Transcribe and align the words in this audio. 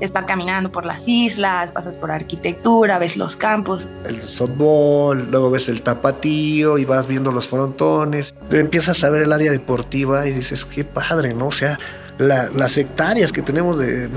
estar 0.00 0.26
caminando 0.26 0.70
por 0.70 0.84
las 0.84 1.06
islas, 1.06 1.72
pasas 1.72 1.96
por 1.96 2.10
arquitectura, 2.10 2.98
ves 2.98 3.16
los 3.16 3.36
campos. 3.36 3.86
El 4.06 4.22
softball, 4.22 5.30
luego 5.30 5.50
ves 5.50 5.68
el 5.68 5.82
tapatío 5.82 6.78
y 6.78 6.84
vas 6.84 7.06
viendo 7.06 7.32
los 7.32 7.46
frontones. 7.48 8.34
Empiezas 8.50 9.02
a 9.04 9.10
ver 9.10 9.22
el 9.22 9.32
área 9.32 9.50
deportiva 9.50 10.26
y 10.26 10.32
dices, 10.32 10.64
qué 10.64 10.84
padre, 10.84 11.34
¿no? 11.34 11.48
O 11.48 11.52
sea, 11.52 11.78
las 12.18 12.76
hectáreas 12.76 13.32
que 13.32 13.40
tenemos 13.40 13.78
de, 13.78 14.08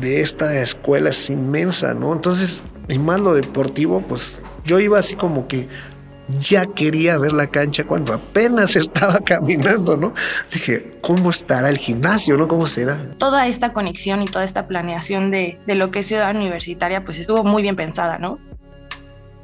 de, 0.00 0.20
esta 0.20 0.60
escuela 0.60 1.10
es 1.10 1.30
inmensa, 1.30 1.94
¿no? 1.94 2.12
Entonces, 2.12 2.62
y 2.88 2.98
más 2.98 3.20
lo 3.20 3.34
deportivo, 3.34 4.02
pues 4.02 4.40
yo 4.64 4.80
iba 4.80 4.98
así 4.98 5.14
como 5.14 5.46
que 5.46 5.68
ya 6.28 6.66
quería 6.66 7.18
ver 7.18 7.32
la 7.32 7.46
cancha 7.46 7.84
cuando 7.84 8.14
apenas 8.14 8.76
estaba 8.76 9.18
caminando, 9.20 9.96
¿no? 9.96 10.14
Dije, 10.52 10.94
¿cómo 11.00 11.30
estará 11.30 11.68
el 11.68 11.78
gimnasio, 11.78 12.36
no? 12.36 12.48
¿Cómo 12.48 12.66
será? 12.66 12.98
Toda 13.18 13.46
esta 13.46 13.72
conexión 13.72 14.22
y 14.22 14.26
toda 14.26 14.44
esta 14.44 14.66
planeación 14.66 15.30
de, 15.30 15.58
de 15.66 15.74
lo 15.74 15.90
que 15.90 16.00
es 16.00 16.06
ciudad 16.06 16.34
universitaria, 16.34 17.04
pues 17.04 17.18
estuvo 17.18 17.44
muy 17.44 17.62
bien 17.62 17.76
pensada, 17.76 18.18
¿no? 18.18 18.38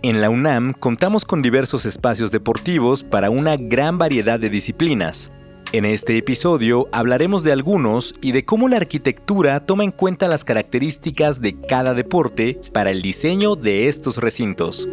En 0.03 0.23
la 0.23 0.31
UNAM 0.31 0.73
contamos 0.73 1.27
con 1.27 1.43
diversos 1.43 1.85
espacios 1.85 2.31
deportivos 2.31 3.03
para 3.03 3.29
una 3.29 3.57
gran 3.59 3.99
variedad 3.99 4.41
de 4.41 4.49
disciplinas. 4.49 5.31
En 5.73 5.85
este 5.85 6.17
episodio 6.17 6.89
hablaremos 6.91 7.45
de 7.45 7.53
algunos 7.53 8.15
y 8.23 8.33
de 8.33 8.45
cómo 8.45 8.69
la 8.69 8.79
arquitectura 8.79 9.61
toma 9.61 9.85
en 9.85 9.93
cuenta 9.93 10.27
las 10.27 10.43
características 10.43 11.41
de 11.41 11.61
cada 11.61 11.95
deporte 11.95 12.59
para 12.73 12.91
el 12.91 13.03
diseño 13.03 13.57
de 13.57 13.89
estos 13.89 14.17
recintos. 14.17 14.89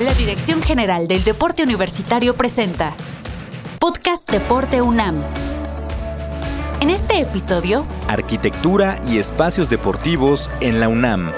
La 0.00 0.14
Dirección 0.14 0.62
General 0.62 1.08
del 1.08 1.24
Deporte 1.24 1.64
Universitario 1.64 2.36
presenta 2.36 2.94
Podcast 3.80 4.30
Deporte 4.30 4.80
UNAM. 4.80 5.20
En 6.80 6.90
este 6.90 7.20
episodio, 7.20 7.84
Arquitectura 8.06 9.00
y 9.08 9.18
espacios 9.18 9.68
deportivos 9.68 10.48
en 10.60 10.78
la 10.78 10.88
UNAM. 10.88 11.32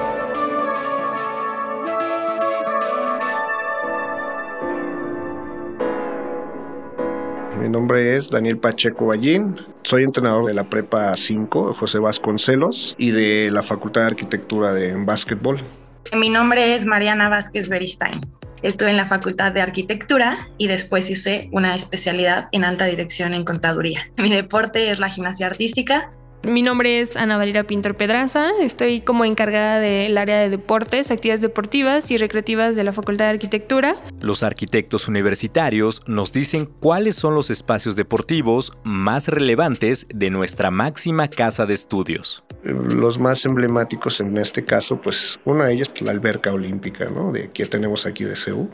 Mi 7.63 7.69
nombre 7.71 8.17
es 8.17 8.29
Daniel 8.29 8.59
Pacheco 8.59 9.07
Ballín. 9.07 9.57
Soy 9.85 10.03
entrenador 10.03 10.45
de 10.45 10.53
la 10.53 10.65
Prepa 10.65 11.17
5, 11.17 11.73
José 11.73 11.99
Vasconcelos, 11.99 12.95
y 12.99 13.13
de 13.13 13.51
la 13.51 13.63
Facultad 13.63 14.03
de 14.03 14.09
Arquitectura 14.09 14.75
de 14.75 15.03
Básquetbol. 15.03 15.59
Mi 16.15 16.29
nombre 16.29 16.75
es 16.75 16.85
Mariana 16.85 17.31
Vázquez 17.31 17.71
Beristain. 17.71 18.21
Estuve 18.63 18.91
en 18.91 18.97
la 18.97 19.09
Facultad 19.09 19.53
de 19.53 19.63
Arquitectura 19.63 20.49
y 20.59 20.67
después 20.67 21.09
hice 21.11 21.49
una 21.53 21.75
especialidad 21.75 22.49
en 22.53 22.65
alta 22.65 22.85
dirección 22.85 23.35
en 23.35 23.45
contaduría. 23.45 24.11
Mi 24.19 24.31
deporte 24.31 24.91
es 24.91 24.99
la 24.99 25.09
gimnasia 25.09 25.47
artística 25.47 26.11
mi 26.43 26.63
nombre 26.63 27.01
es 27.01 27.17
Ana 27.17 27.37
Valera 27.37 27.65
Pintor 27.65 27.95
Pedraza, 27.95 28.49
estoy 28.61 29.01
como 29.01 29.25
encargada 29.25 29.79
del 29.79 30.17
área 30.17 30.39
de 30.39 30.51
deportes, 30.51 31.11
actividades 31.11 31.43
deportivas 31.43 32.11
y 32.11 32.17
recreativas 32.17 32.77
de 32.77 32.85
la 32.85 32.93
Facultad 32.93 33.27
de 33.27 33.31
Arquitectura. 33.31 33.97
Los 34.21 34.43
arquitectos 34.43 35.09
universitarios 35.09 36.01
nos 36.07 36.33
dicen 36.33 36.67
cuáles 36.67 37.17
son 37.17 37.35
los 37.35 37.51
espacios 37.51 37.97
deportivos 37.97 38.73
más 38.85 39.29
relevantes 39.29 40.07
de 40.09 40.31
nuestra 40.31 40.71
máxima 40.71 41.29
casa 41.29 41.67
de 41.67 41.75
estudios. 41.75 42.43
Los 42.63 43.19
más 43.19 43.45
emblemáticos 43.45 44.21
en 44.21 44.37
este 44.39 44.65
caso, 44.65 45.01
pues 45.01 45.41
una 45.45 45.67
de 45.67 45.75
ellas, 45.75 45.89
pues, 45.89 46.03
la 46.03 46.13
alberca 46.13 46.53
olímpica, 46.53 47.11
¿no? 47.11 47.33
De 47.33 47.51
que 47.51 47.67
tenemos 47.67 48.07
aquí 48.07 48.25
de 48.25 48.37
Seúl 48.37 48.69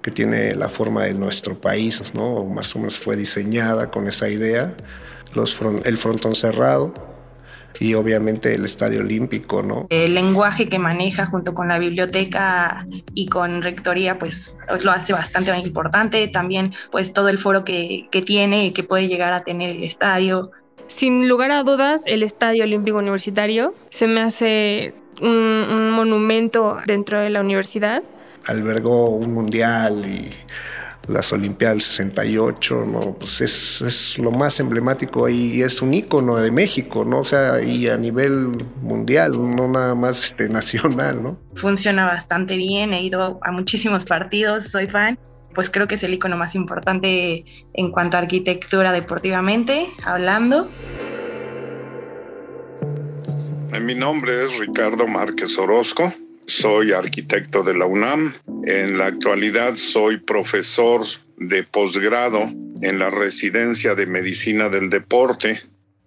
que 0.00 0.10
tiene 0.10 0.54
la 0.54 0.68
forma 0.68 1.04
de 1.04 1.14
nuestro 1.14 1.60
país, 1.60 2.14
¿no? 2.14 2.44
Más 2.44 2.74
o 2.74 2.78
menos 2.78 2.98
fue 2.98 3.16
diseñada 3.16 3.90
con 3.90 4.06
esa 4.06 4.28
idea 4.28 4.74
el 5.84 5.98
frontón 5.98 6.34
cerrado 6.34 6.92
y 7.80 7.94
obviamente 7.94 8.54
el 8.54 8.64
Estadio 8.64 9.00
Olímpico, 9.00 9.62
¿no? 9.62 9.86
El 9.90 10.14
lenguaje 10.14 10.68
que 10.68 10.78
maneja 10.78 11.26
junto 11.26 11.54
con 11.54 11.68
la 11.68 11.78
biblioteca 11.78 12.86
y 13.14 13.26
con 13.26 13.62
rectoría, 13.62 14.18
pues 14.18 14.54
lo 14.80 14.92
hace 14.92 15.12
bastante 15.12 15.56
importante. 15.58 16.28
También, 16.28 16.72
pues 16.90 17.12
todo 17.12 17.28
el 17.28 17.38
foro 17.38 17.64
que, 17.64 18.06
que 18.10 18.22
tiene 18.22 18.66
y 18.66 18.72
que 18.72 18.84
puede 18.84 19.08
llegar 19.08 19.32
a 19.32 19.40
tener 19.40 19.70
el 19.70 19.82
estadio. 19.82 20.50
Sin 20.86 21.28
lugar 21.28 21.50
a 21.50 21.62
dudas, 21.62 22.04
el 22.06 22.22
Estadio 22.22 22.64
Olímpico 22.64 22.98
Universitario 22.98 23.74
se 23.90 24.06
me 24.06 24.20
hace 24.20 24.94
un, 25.20 25.30
un 25.30 25.90
monumento 25.90 26.76
dentro 26.86 27.18
de 27.18 27.30
la 27.30 27.40
universidad. 27.40 28.02
Albergó 28.46 29.08
un 29.08 29.32
mundial 29.32 30.04
y 30.06 30.30
las 31.08 31.32
Olimpiadas 31.32 31.76
del 31.76 31.82
68, 31.82 32.84
¿no? 32.86 33.14
Pues 33.14 33.40
es, 33.40 33.82
es, 33.82 34.18
lo 34.18 34.30
más 34.30 34.60
emblemático 34.60 35.28
y 35.28 35.62
es 35.62 35.82
un 35.82 35.94
ícono 35.94 36.36
de 36.36 36.50
México, 36.50 37.04
¿no? 37.04 37.20
O 37.20 37.24
sea, 37.24 37.62
y 37.62 37.88
a 37.88 37.96
nivel 37.96 38.52
mundial, 38.80 39.32
no 39.32 39.68
nada 39.68 39.94
más 39.94 40.20
este, 40.20 40.48
nacional, 40.48 41.22
¿no? 41.22 41.38
Funciona 41.54 42.06
bastante 42.06 42.56
bien, 42.56 42.92
he 42.92 43.02
ido 43.02 43.38
a 43.42 43.52
muchísimos 43.52 44.04
partidos, 44.04 44.68
soy 44.68 44.86
fan. 44.86 45.18
Pues 45.54 45.70
creo 45.70 45.86
que 45.86 45.94
es 45.94 46.02
el 46.02 46.12
icono 46.12 46.36
más 46.36 46.56
importante 46.56 47.44
en 47.74 47.92
cuanto 47.92 48.16
a 48.16 48.20
arquitectura 48.20 48.90
deportivamente, 48.90 49.86
hablando. 50.04 50.68
Mi 53.80 53.94
nombre 53.94 54.46
es 54.46 54.58
Ricardo 54.58 55.06
Márquez 55.06 55.56
Orozco 55.58 56.12
soy 56.46 56.92
arquitecto 56.92 57.62
de 57.62 57.74
la 57.74 57.86
UNAM. 57.86 58.34
En 58.66 58.98
la 58.98 59.06
actualidad 59.06 59.76
soy 59.76 60.18
profesor 60.18 61.02
de 61.36 61.62
posgrado 61.64 62.50
en 62.80 62.98
la 62.98 63.10
residencia 63.10 63.94
de 63.94 64.06
medicina 64.06 64.68
del 64.68 64.90
deporte. 64.90 65.62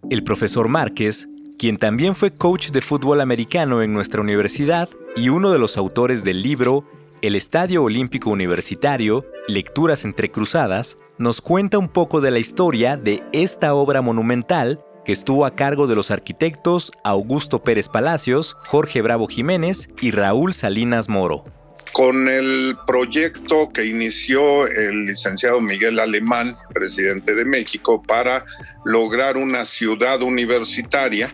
El 0.10 0.24
profesor 0.24 0.68
Márquez, 0.68 1.28
quien 1.58 1.78
también 1.78 2.16
fue 2.16 2.34
coach 2.34 2.70
de 2.70 2.82
fútbol 2.82 3.20
americano 3.22 3.82
en 3.82 3.94
nuestra 3.94 4.22
universidad 4.22 4.90
y 5.16 5.30
uno 5.30 5.52
de 5.52 5.60
los 5.60 5.78
autores 5.78 6.24
del 6.24 6.42
libro 6.44 6.86
El 7.22 7.36
Estadio 7.36 7.84
Olímpico 7.84 8.30
Universitario, 8.30 9.26
Lecturas 9.48 10.06
entre 10.06 10.30
Cruzadas, 10.30 10.98
nos 11.18 11.42
cuenta 11.42 11.80
un 11.80 11.90
poco 11.90 12.22
de 12.22 12.32
la 12.32 12.40
historia 12.40 12.96
de 12.96 13.24
esta 13.32 13.74
obra 13.74 14.02
monumental 14.02 14.80
que 15.08 15.14
estuvo 15.14 15.46
a 15.46 15.56
cargo 15.56 15.88
de 15.88 15.96
los 15.96 16.12
arquitectos 16.12 16.92
Augusto 17.02 17.64
Pérez 17.64 17.88
Palacios, 17.88 18.58
Jorge 18.66 19.02
Bravo 19.02 19.28
Jiménez 19.28 19.88
y 20.02 20.12
Raúl 20.12 20.54
Salinas 20.54 21.08
Moro. 21.08 21.46
Con 21.94 22.28
el 22.28 22.76
proyecto 22.86 23.72
que 23.72 23.86
inició 23.86 24.68
el 24.68 25.06
licenciado 25.06 25.62
Miguel 25.62 26.00
Alemán, 26.00 26.58
presidente 26.74 27.36
de 27.36 27.46
México, 27.46 28.04
para 28.04 28.44
lograr 28.84 29.38
una 29.38 29.64
ciudad 29.64 30.22
universitaria, 30.22 31.34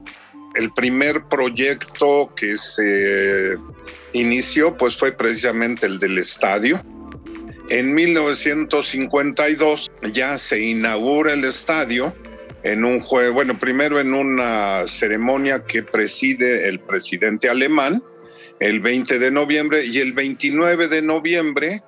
el 0.53 0.71
primer 0.71 1.23
proyecto 1.23 2.31
que 2.35 2.59
se 2.59 3.57
inició 4.11 4.77
pues 4.77 4.95
fue 4.95 5.13
precisamente 5.13 5.87
el 5.87 5.97
del 5.97 6.19
estadio. 6.19 6.79
En 7.69 7.91
1952 7.95 9.89
ya 10.11 10.37
se 10.37 10.61
inaugura 10.63 11.33
el 11.33 11.43
estadio 11.43 12.13
en 12.63 12.85
un 12.85 13.01
juego, 13.01 13.33
bueno, 13.33 13.59
primero 13.59 13.99
en 13.99 14.13
una 14.13 14.87
ceremonia 14.87 15.65
que 15.65 15.83
preside 15.83 16.69
el 16.69 16.79
presidente 16.79 17.49
alemán 17.49 18.03
el 18.59 18.79
20 18.79 19.19
de 19.19 19.31
noviembre 19.31 19.85
y 19.85 19.99
el 19.99 20.13
29 20.13 20.87
de 20.87 21.01
noviembre 21.01 21.81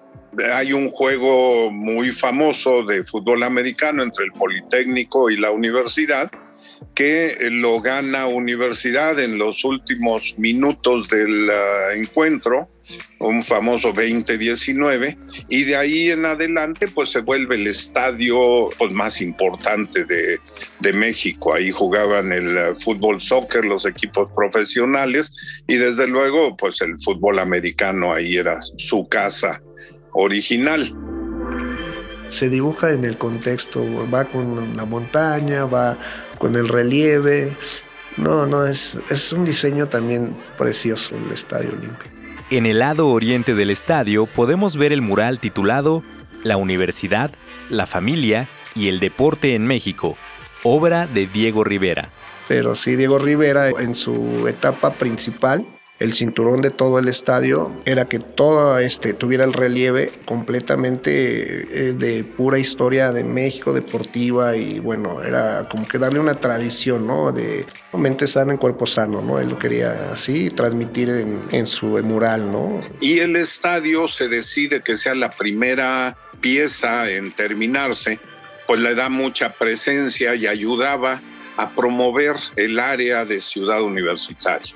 hay 0.53 0.73
un 0.73 0.89
juego 0.89 1.71
muy 1.71 2.11
famoso 2.11 2.83
de 2.83 3.05
fútbol 3.05 3.43
americano 3.43 4.03
entre 4.03 4.25
el 4.25 4.31
Politécnico 4.33 5.29
y 5.29 5.37
la 5.37 5.51
universidad 5.51 6.29
que 6.93 7.37
lo 7.51 7.79
gana 7.81 8.27
Universidad 8.27 9.19
en 9.19 9.37
los 9.37 9.63
últimos 9.63 10.35
minutos 10.37 11.07
del 11.07 11.49
uh, 11.49 11.95
encuentro 11.95 12.67
un 13.19 13.43
famoso 13.43 13.91
2019, 13.91 15.17
y 15.49 15.63
de 15.63 15.75
ahí 15.75 16.11
en 16.11 16.25
adelante 16.25 16.87
pues 16.87 17.09
se 17.09 17.21
vuelve 17.21 17.55
el 17.55 17.67
estadio 17.67 18.69
pues, 18.77 18.91
más 18.91 19.21
importante 19.21 20.05
de, 20.05 20.39
México. 20.93 21.55
Ahí 21.55 21.71
jugaban 21.71 22.31
el 22.31 22.57
eh, 22.57 22.75
fútbol 22.79 23.19
soccer, 23.19 23.65
los 23.65 23.87
equipos 23.87 24.31
profesionales, 24.35 25.33
y 25.67 25.75
desde 25.75 26.05
luego 26.07 26.55
pues 26.55 26.79
el 26.81 27.01
fútbol 27.01 27.39
americano 27.39 28.13
ahí 28.13 28.37
era 28.37 28.59
su 28.61 29.07
casa 29.07 29.63
original. 30.13 30.95
Se 32.29 32.49
dibuja 32.49 32.91
en 32.91 33.03
el 33.03 33.17
contexto, 33.17 33.83
va 34.13 34.25
con 34.25 34.77
la 34.77 34.85
montaña, 34.85 35.65
va 35.65 35.97
con 36.37 36.55
el 36.55 36.67
relieve. 36.67 37.55
No, 38.17 38.45
no, 38.45 38.65
es, 38.65 38.99
es 39.09 39.33
un 39.33 39.43
diseño 39.43 39.87
también 39.87 40.35
precioso 40.57 41.15
el 41.15 41.31
Estadio 41.31 41.69
Olímpico. 41.69 42.14
En 42.51 42.67
el 42.67 42.79
lado 42.79 43.09
oriente 43.09 43.55
del 43.55 43.71
estadio 43.71 44.27
podemos 44.27 44.77
ver 44.77 44.93
el 44.93 45.01
mural 45.01 45.39
titulado 45.39 46.03
La 46.43 46.57
Universidad, 46.57 47.31
la 47.71 47.87
Familia 47.87 48.47
y 48.75 48.87
el 48.87 48.99
Deporte 48.99 49.55
en 49.55 49.65
México, 49.65 50.15
obra 50.63 51.07
de 51.07 51.25
Diego 51.25 51.63
Rivera. 51.63 52.09
Pero 52.47 52.75
sí, 52.75 52.95
Diego 52.95 53.17
Rivera 53.17 53.69
en 53.69 53.95
su 53.95 54.47
etapa 54.47 54.93
principal 54.93 55.65
el 55.99 56.13
cinturón 56.13 56.61
de 56.61 56.71
todo 56.71 56.99
el 56.99 57.07
estadio 57.07 57.73
era 57.85 58.05
que 58.05 58.19
todo 58.19 58.77
este 58.79 59.13
tuviera 59.13 59.45
el 59.45 59.53
relieve 59.53 60.11
completamente 60.25 61.89
eh, 61.89 61.93
de 61.93 62.23
pura 62.25 62.59
historia 62.59 63.13
de 63.13 63.23
México 63.23 63.71
deportiva 63.71 64.57
y 64.57 64.79
bueno, 64.79 65.21
era 65.23 65.69
como 65.69 65.87
que 65.87 65.97
darle 65.97 66.19
una 66.19 66.35
tradición, 66.35 67.07
¿no? 67.07 67.31
De 67.31 67.65
mente 67.93 68.27
sana 68.27 68.51
en 68.51 68.57
cuerpo 68.57 68.85
sano, 68.85 69.21
¿no? 69.21 69.39
Él 69.39 69.49
lo 69.49 69.57
quería 69.57 70.11
así 70.11 70.49
transmitir 70.49 71.09
en, 71.09 71.39
en 71.51 71.65
su 71.65 71.87
mural, 72.03 72.51
¿no? 72.51 72.83
Y 72.99 73.19
el 73.19 73.37
estadio 73.37 74.09
se 74.09 74.27
decide 74.27 74.81
que 74.81 74.97
sea 74.97 75.15
la 75.15 75.29
primera 75.29 76.17
pieza 76.41 77.09
en 77.09 77.31
terminarse, 77.31 78.19
pues 78.67 78.81
le 78.81 78.95
da 78.95 79.07
mucha 79.07 79.53
presencia 79.53 80.35
y 80.35 80.45
ayudaba 80.45 81.21
a 81.57 81.69
promover 81.69 82.35
el 82.57 82.79
área 82.79 83.23
de 83.23 83.39
ciudad 83.39 83.81
universitaria. 83.81 84.75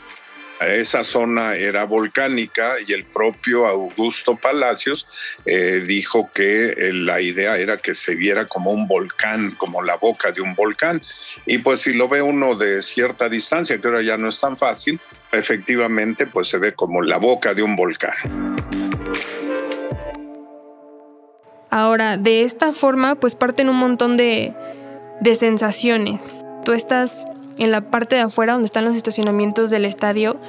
Esa 0.60 1.04
zona 1.04 1.56
era 1.56 1.86
volcánica 1.86 2.74
y 2.86 2.92
el 2.92 3.06
propio 3.06 3.66
Augusto 3.66 4.36
Palacios 4.36 5.08
eh, 5.46 5.84
dijo 5.88 6.30
que 6.34 6.72
eh, 6.72 6.94
la 6.94 7.22
idea 7.22 7.58
era 7.58 7.78
que 7.78 7.96
se 7.96 8.16
viera 8.16 8.46
como 8.46 8.72
un 8.72 8.86
volcán, 8.86 9.56
como 9.58 9.82
la 9.82 9.96
boca 9.96 10.34
de 10.34 10.42
un 10.42 10.56
volcán. 10.56 11.02
Y 11.46 11.60
pues 11.60 11.80
si 11.82 11.94
lo 11.94 12.10
ve 12.10 12.22
uno 12.22 12.56
de 12.56 12.82
cierta 12.82 13.30
distancia, 13.30 13.80
que 13.80 13.88
ahora 13.88 14.02
ya 14.02 14.18
no 14.18 14.28
es 14.28 14.40
tan 14.40 14.58
fácil, 14.58 15.00
efectivamente 15.32 16.28
pues 16.28 16.50
se 16.50 16.58
ve 16.58 16.74
como 16.74 17.02
la 17.02 17.18
boca 17.18 17.54
de 17.54 17.64
un 17.64 17.78
volcán. 17.78 18.58
Ahora, 21.70 22.18
de 22.18 22.44
esta 22.44 22.74
forma 22.74 23.16
pues 23.16 23.34
parten 23.34 23.70
un 23.70 23.78
montón 23.78 24.18
de, 24.18 24.54
de 25.22 25.36
sensaciones. 25.36 26.34
Tú 26.66 26.74
estás 26.74 27.26
en 27.60 27.72
la 27.72 27.82
parte 27.82 28.16
de 28.16 28.24
afuera 28.24 28.54
donde 28.54 28.66
están 28.66 28.86
los 28.86 28.96
estacionamientos 28.96 29.70
del 29.70 29.86
estadio. 29.86 30.40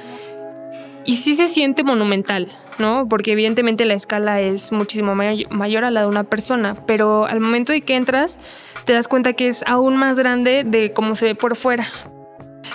Y 1.05 1.17
sí 1.17 1.35
se 1.35 1.47
siente 1.47 1.83
monumental, 1.83 2.47
¿no? 2.79 3.07
Porque 3.09 3.33
evidentemente 3.33 3.85
la 3.85 3.95
escala 3.95 4.39
es 4.39 4.71
muchísimo 4.71 5.13
mayor 5.15 5.83
a 5.83 5.91
la 5.91 6.01
de 6.01 6.07
una 6.07 6.23
persona, 6.23 6.75
pero 6.85 7.25
al 7.25 7.39
momento 7.39 7.73
de 7.73 7.81
que 7.81 7.95
entras 7.95 8.39
te 8.85 8.93
das 8.93 9.07
cuenta 9.07 9.33
que 9.33 9.47
es 9.47 9.63
aún 9.67 9.97
más 9.97 10.17
grande 10.17 10.63
de 10.65 10.93
cómo 10.93 11.15
se 11.15 11.25
ve 11.25 11.35
por 11.35 11.55
fuera. 11.55 11.87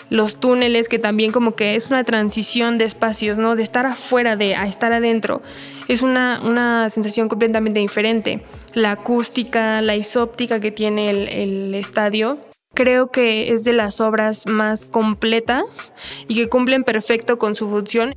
Los 0.09 0.39
túneles, 0.39 0.89
que 0.89 1.01
también 1.01 1.33
como 1.33 1.57
que 1.57 1.75
es 1.75 1.89
una 1.89 2.05
transición 2.05 2.79
de 2.79 2.85
espacios, 2.85 3.39
¿no? 3.39 3.57
De 3.57 3.63
estar 3.63 3.87
afuera 3.87 4.37
de 4.37 4.55
a 4.55 4.67
estar 4.67 4.93
adentro. 4.93 5.43
Es 5.89 6.03
una, 6.03 6.41
una 6.45 6.91
sensación 6.91 7.29
completamente 7.29 7.81
diferente. 7.81 8.43
La 8.75 8.93
acústica, 8.93 9.81
la 9.81 9.97
isóptica 9.97 10.61
que 10.61 10.71
tiene 10.71 11.11
el, 11.11 11.29
el 11.29 11.75
estadio 11.75 12.39
creo 12.77 13.11
que 13.11 13.53
es 13.53 13.65
de 13.65 13.73
las 13.73 14.01
obras 14.01 14.47
más 14.47 14.87
completas 14.87 15.93
y 16.29 16.37
que 16.37 16.49
cumplen 16.49 16.85
perfecto 16.85 17.39
con 17.39 17.57
su 17.57 17.69
función. 17.69 18.15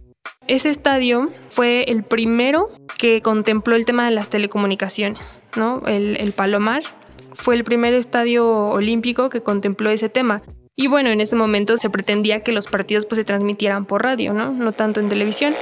Ese 0.47 0.69
estadio 0.69 1.25
fue 1.47 1.85
el 1.87 2.03
primero 2.03 2.69
que 2.97 3.21
contempló 3.21 3.75
el 3.75 3.85
tema 3.85 4.05
de 4.05 4.11
las 4.11 4.29
telecomunicaciones, 4.29 5.41
¿no? 5.55 5.81
El, 5.87 6.33
Palomar 6.33 6.83
fue 7.33 7.55
el 7.55 7.63
primer 7.63 7.93
estadio 7.93 8.47
olímpico 8.47 9.29
que 9.29 9.41
contempló 9.41 9.89
ese 9.89 10.09
tema. 10.09 10.43
Y 10.75 10.87
bueno, 10.87 11.09
en 11.09 11.21
ese 11.21 11.35
momento 11.35 11.77
se 11.77 11.89
pretendía 11.89 12.41
que 12.41 12.51
los 12.51 12.67
partidos 12.67 13.05
pues, 13.05 13.17
se 13.17 13.23
transmitieran 13.23 13.85
por 13.85 14.03
radio, 14.03 14.33
¿no? 14.33 14.51
No 14.51 14.73
tanto 14.73 14.99
en 14.99 15.07
televisión. 15.07 15.55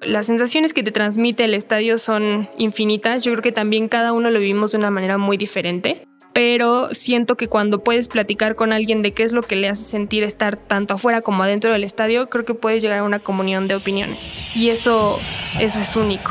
Las 0.00 0.26
sensaciones 0.26 0.72
que 0.72 0.82
te 0.82 0.90
transmite 0.90 1.44
el 1.44 1.54
estadio 1.54 1.98
son 1.98 2.48
infinitas. 2.56 3.24
Yo 3.24 3.32
creo 3.32 3.42
que 3.42 3.52
también 3.52 3.88
cada 3.88 4.12
uno 4.12 4.30
lo 4.30 4.38
vivimos 4.38 4.72
de 4.72 4.78
una 4.78 4.90
manera 4.90 5.18
muy 5.18 5.36
diferente 5.36 6.07
pero 6.38 6.94
siento 6.94 7.36
que 7.36 7.48
cuando 7.48 7.82
puedes 7.82 8.06
platicar 8.06 8.54
con 8.54 8.72
alguien 8.72 9.02
de 9.02 9.10
qué 9.10 9.24
es 9.24 9.32
lo 9.32 9.42
que 9.42 9.56
le 9.56 9.68
hace 9.68 9.82
sentir 9.82 10.22
estar 10.22 10.56
tanto 10.56 10.94
afuera 10.94 11.20
como 11.20 11.42
adentro 11.42 11.72
del 11.72 11.82
estadio, 11.82 12.28
creo 12.28 12.44
que 12.44 12.54
puedes 12.54 12.80
llegar 12.80 13.00
a 13.00 13.02
una 13.02 13.18
comunión 13.18 13.66
de 13.66 13.74
opiniones. 13.74 14.20
Y 14.54 14.68
eso, 14.68 15.18
eso 15.58 15.80
es 15.80 15.96
único. 15.96 16.30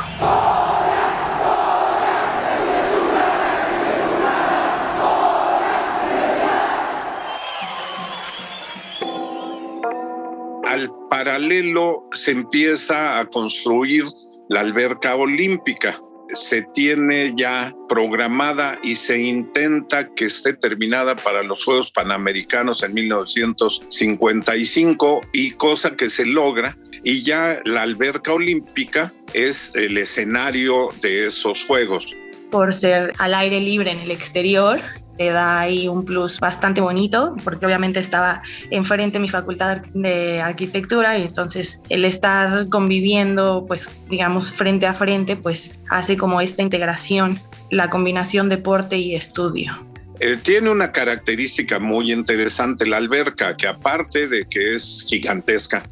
Al 10.64 10.90
paralelo 11.10 12.08
se 12.12 12.30
empieza 12.30 13.18
a 13.18 13.26
construir 13.26 14.04
la 14.48 14.60
alberca 14.60 15.16
olímpica 15.16 16.00
se 16.28 16.62
tiene 16.74 17.32
ya 17.36 17.74
programada 17.88 18.78
y 18.82 18.96
se 18.96 19.18
intenta 19.18 20.12
que 20.14 20.26
esté 20.26 20.52
terminada 20.54 21.16
para 21.16 21.42
los 21.42 21.64
Juegos 21.64 21.90
Panamericanos 21.90 22.82
en 22.82 22.92
1955 22.94 25.22
y 25.32 25.52
cosa 25.52 25.96
que 25.96 26.10
se 26.10 26.26
logra 26.26 26.76
y 27.04 27.22
ya 27.22 27.60
la 27.64 27.82
alberca 27.82 28.32
olímpica 28.32 29.12
es 29.32 29.72
el 29.74 29.96
escenario 29.98 30.88
de 31.00 31.26
esos 31.26 31.64
Juegos. 31.64 32.06
Por 32.50 32.74
ser 32.74 33.12
al 33.18 33.34
aire 33.34 33.60
libre 33.60 33.92
en 33.92 34.00
el 34.00 34.10
exterior, 34.10 34.80
le 35.18 35.30
da 35.30 35.60
ahí 35.60 35.88
un 35.88 36.04
plus 36.04 36.38
bastante 36.38 36.80
bonito, 36.80 37.34
porque 37.44 37.66
obviamente 37.66 38.00
estaba 38.00 38.42
enfrente 38.70 39.18
mi 39.18 39.28
facultad 39.28 39.78
de 39.94 40.40
arquitectura 40.40 41.18
y 41.18 41.22
entonces 41.22 41.80
el 41.88 42.04
estar 42.04 42.68
conviviendo, 42.68 43.64
pues 43.66 43.88
digamos, 44.08 44.52
frente 44.52 44.86
a 44.86 44.94
frente, 44.94 45.36
pues 45.36 45.78
hace 45.90 46.16
como 46.16 46.40
esta 46.40 46.62
integración, 46.62 47.38
la 47.70 47.90
combinación 47.90 48.48
deporte 48.48 48.98
y 48.98 49.14
estudio. 49.14 49.74
Eh, 50.20 50.36
tiene 50.42 50.70
una 50.70 50.90
característica 50.90 51.78
muy 51.78 52.12
interesante 52.12 52.86
la 52.86 52.96
alberca, 52.96 53.56
que 53.56 53.68
aparte 53.68 54.26
de 54.26 54.46
que 54.48 54.74
es 54.74 55.04
gigantesca, 55.08 55.84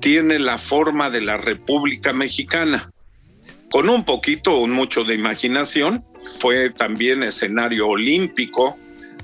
tiene 0.00 0.38
la 0.38 0.58
forma 0.58 1.08
de 1.10 1.22
la 1.22 1.36
República 1.36 2.12
Mexicana. 2.12 2.90
Con 3.70 3.88
un 3.88 4.04
poquito, 4.04 4.58
un 4.58 4.72
mucho 4.72 5.04
de 5.04 5.14
imaginación, 5.14 6.04
fue 6.38 6.70
también 6.70 7.22
escenario 7.22 7.88
olímpico, 7.88 8.76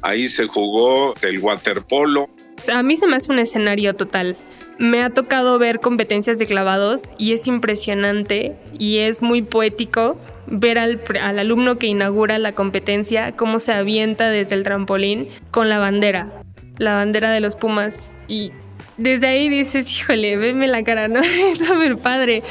ahí 0.03 0.29
se 0.29 0.47
jugó 0.47 1.15
el 1.23 1.41
waterpolo. 1.41 2.29
A 2.73 2.83
mí 2.83 2.97
se 2.97 3.07
me 3.07 3.17
hace 3.17 3.33
un 3.33 3.39
escenario 3.39 3.95
total. 3.95 4.37
Me 4.79 5.03
ha 5.03 5.11
tocado 5.11 5.59
ver 5.59 5.81
competencias 5.81 6.39
de 6.39 6.47
clavados 6.47 7.05
y 7.19 7.33
es 7.33 7.47
impresionante 7.47 8.57
y 8.79 8.99
es 8.99 9.23
muy 9.23 9.43
poético 9.43 10.19
ver 10.47 10.79
al, 10.79 11.01
al, 11.21 11.39
alumno 11.39 11.79
que 11.79 11.87
inaugura 11.87 12.39
la 12.39 12.53
competencia 12.53 13.33
cómo 13.33 13.59
se 13.59 13.73
avienta 13.73 14.31
desde 14.31 14.55
el 14.55 14.65
trampolín 14.65 15.29
con 15.51 15.69
la 15.69 15.79
bandera, 15.79 16.31
la 16.79 16.95
bandera 16.95 17.31
de 17.31 17.41
los 17.41 17.57
Pumas 17.57 18.15
y 18.29 18.53
desde 18.97 19.27
ahí 19.27 19.49
dices, 19.49 19.91
híjole, 19.93 20.37
veme 20.37 20.69
la 20.69 20.83
cara, 20.83 21.09
¿no? 21.09 21.21
Es 21.23 21.59
súper 21.59 21.97
padre. 21.97 22.43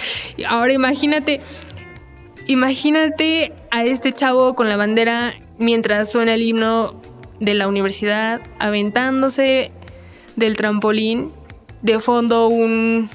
Ahora 0.47 0.73
imagínate, 0.73 1.41
Imagínate 2.47 3.53
a 3.71 3.85
este 3.85 4.13
chavo 4.13 4.53
con 4.53 4.69
la 4.69 4.77
bandera 4.77 5.33
mientras 5.57 6.11
suena 6.11 6.35
el 6.35 6.43
himno 6.43 7.01
de 7.39 7.55
la 7.55 7.67
universidad, 7.67 8.41
aventándose 8.59 9.71
del 10.35 10.55
trampolín, 10.55 11.31
de 11.81 11.99
fondo 11.99 12.47
un, 12.47 13.09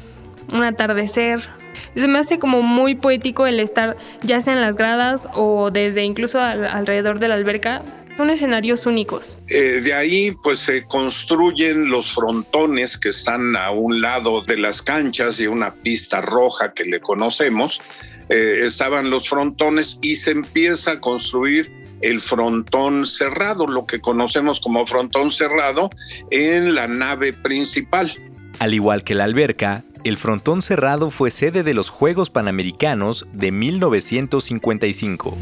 atardecer. 0.64 1.48
Se 1.94 2.08
me 2.08 2.18
hace 2.18 2.38
como 2.38 2.62
muy 2.62 2.96
poético 2.96 3.46
el 3.46 3.60
estar 3.60 3.96
ya 4.22 4.40
sea 4.40 4.54
en 4.54 4.60
las 4.60 4.76
gradas 4.76 5.28
o 5.34 5.70
desde 5.70 6.04
incluso 6.04 6.40
alrededor 6.40 7.20
de 7.20 7.28
la 7.28 7.34
alberca. 7.34 7.82
Son 8.16 8.30
escenarios 8.30 8.84
únicos. 8.84 9.38
Eh, 9.48 9.80
de 9.80 9.94
ahí 9.94 10.32
pues 10.42 10.58
se 10.60 10.84
construyen 10.84 11.88
los 11.88 12.12
frontones 12.12 12.98
que 12.98 13.10
están 13.10 13.56
a 13.56 13.70
un 13.70 14.00
lado 14.00 14.42
de 14.42 14.58
las 14.58 14.82
canchas 14.82 15.40
y 15.40 15.46
una 15.46 15.72
pista 15.72 16.20
roja 16.20 16.74
que 16.74 16.84
le 16.84 17.00
conocemos 17.00 17.80
eh, 18.30 18.60
estaban 18.64 19.10
los 19.10 19.28
frontones 19.28 19.98
y 20.02 20.16
se 20.16 20.30
empieza 20.30 20.92
a 20.92 21.00
construir 21.00 21.70
el 22.02 22.20
frontón 22.20 23.06
cerrado, 23.06 23.66
lo 23.66 23.86
que 23.86 24.00
conocemos 24.00 24.60
como 24.60 24.86
frontón 24.86 25.32
cerrado, 25.32 25.90
en 26.30 26.74
la 26.74 26.86
nave 26.86 27.32
principal. 27.32 28.10
Al 28.58 28.74
igual 28.74 29.04
que 29.04 29.14
la 29.14 29.24
alberca, 29.24 29.82
el 30.04 30.16
frontón 30.16 30.62
cerrado 30.62 31.10
fue 31.10 31.30
sede 31.30 31.62
de 31.62 31.74
los 31.74 31.90
Juegos 31.90 32.30
Panamericanos 32.30 33.26
de 33.32 33.52
1955 33.52 35.36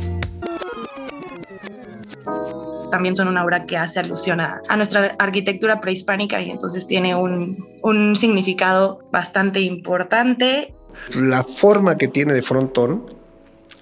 también 2.91 3.15
son 3.15 3.29
una 3.29 3.45
obra 3.45 3.67
que 3.67 3.77
hace 3.77 4.01
alusión 4.01 4.41
a, 4.41 4.63
nuestra 4.77 5.15
arquitectura 5.19 5.81
prehispánica 5.81 6.41
y 6.41 6.51
entonces 6.51 6.87
tiene 6.87 7.15
un, 7.15 7.57
un 7.83 8.17
significado 8.17 9.01
bastante 9.13 9.61
importante 9.61 10.75
la 11.15 11.45
forma 11.45 11.97
que 11.97 12.09
tiene 12.09 12.33
de 12.33 12.43
frontón 12.43 13.15